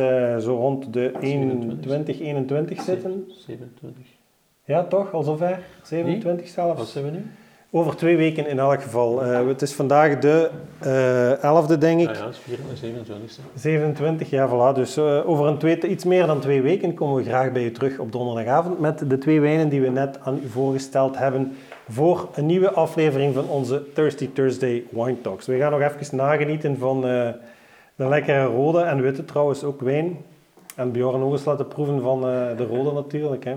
zo 0.44 0.56
rond 0.56 0.92
de 0.92 1.12
21, 1.20 2.20
21 2.20 2.82
zitten. 2.82 3.30
27. 3.46 4.17
Ja, 4.68 4.84
toch? 4.84 5.12
Al 5.12 5.22
zover? 5.22 5.58
27 5.82 6.54
Wat 6.54 6.76
zelfs? 6.76 6.92
zijn 6.92 7.04
we 7.04 7.10
nu? 7.10 7.26
Over 7.70 7.96
twee 7.96 8.16
weken 8.16 8.48
in 8.48 8.58
elk 8.58 8.82
geval. 8.82 9.24
Eh, 9.24 9.46
het 9.46 9.62
is 9.62 9.74
vandaag 9.74 10.18
de 10.18 10.50
eh 10.78 11.64
11e, 11.64 11.78
denk 11.78 12.00
ik. 12.00 12.08
Ja, 12.08 12.12
ja, 12.14 12.26
het 12.26 12.36
is 12.72 12.80
27 12.80 13.36
e 13.36 13.58
27, 13.58 14.30
ja, 14.30 14.48
voilà. 14.48 14.74
Dus 14.74 14.96
eh, 14.96 15.28
over 15.28 15.46
een 15.46 15.58
twee, 15.58 15.88
iets 15.88 16.04
meer 16.04 16.26
dan 16.26 16.40
twee 16.40 16.62
weken 16.62 16.94
komen 16.94 17.16
we 17.16 17.24
graag 17.24 17.52
bij 17.52 17.64
u 17.64 17.72
terug 17.72 17.98
op 17.98 18.12
donderdagavond 18.12 18.80
met 18.80 19.10
de 19.10 19.18
twee 19.18 19.40
wijnen 19.40 19.68
die 19.68 19.80
we 19.80 19.88
net 19.88 20.18
aan 20.22 20.40
u 20.44 20.48
voorgesteld 20.48 21.18
hebben 21.18 21.56
voor 21.88 22.28
een 22.34 22.46
nieuwe 22.46 22.70
aflevering 22.70 23.34
van 23.34 23.48
onze 23.48 23.92
Thirsty 23.94 24.32
Thursday 24.32 24.84
Wine 24.90 25.20
Talks. 25.20 25.46
We 25.46 25.56
gaan 25.56 25.70
nog 25.70 25.80
even 25.80 26.16
nagenieten 26.16 26.78
van 26.78 27.06
eh, 27.06 27.28
de 27.96 28.08
lekkere 28.08 28.44
rode 28.44 28.80
en 28.80 29.02
witte 29.02 29.24
trouwens 29.24 29.64
ook 29.64 29.80
wijn. 29.80 30.16
En 30.78 30.92
Bjorn 30.92 31.22
ook 31.22 31.32
eens 31.32 31.44
laten 31.44 31.68
proeven 31.68 32.00
van 32.00 32.18
eh, 32.18 32.56
de 32.56 32.66
rode 32.66 32.92
natuurlijk. 32.92 33.44
Hè. 33.44 33.54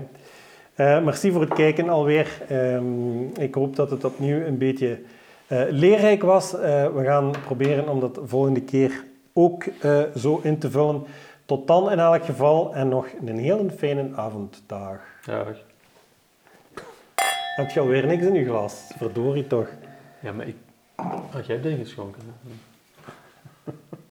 Eh, 0.74 1.02
merci 1.02 1.32
voor 1.32 1.40
het 1.40 1.52
kijken 1.54 1.88
alweer. 1.88 2.42
Ehm, 2.48 3.22
ik 3.22 3.54
hoop 3.54 3.76
dat 3.76 3.90
het 3.90 4.04
opnieuw 4.04 4.40
een 4.40 4.58
beetje 4.58 5.00
eh, 5.46 5.62
leerrijk 5.68 6.22
was. 6.22 6.54
Eh, 6.54 6.94
we 6.94 7.04
gaan 7.04 7.30
proberen 7.44 7.88
om 7.88 8.00
dat 8.00 8.18
volgende 8.24 8.62
keer 8.62 9.04
ook 9.32 9.64
zo 10.16 10.40
in 10.42 10.58
te 10.58 10.70
vullen. 10.70 11.04
Tot 11.44 11.66
dan 11.66 11.90
in 11.90 11.98
elk 11.98 12.24
geval 12.24 12.74
en 12.74 12.88
nog 12.88 13.06
een 13.26 13.38
hele 13.38 13.70
fijne 13.70 14.08
avonddag. 14.16 15.00
Ja, 15.24 15.44
Heb 17.56 17.70
je 17.70 17.80
alweer 17.80 18.06
niks 18.06 18.24
in 18.24 18.34
je 18.34 18.44
glas? 18.44 18.84
Verdorie 18.96 19.46
toch. 19.46 19.68
ja, 20.20 20.32
maar 20.32 20.46
ik... 20.46 20.56
Ah, 20.94 21.46
jij 21.46 21.54
hebt 21.56 21.66
ingeschonken. 21.66 22.22
hè? 22.24 23.72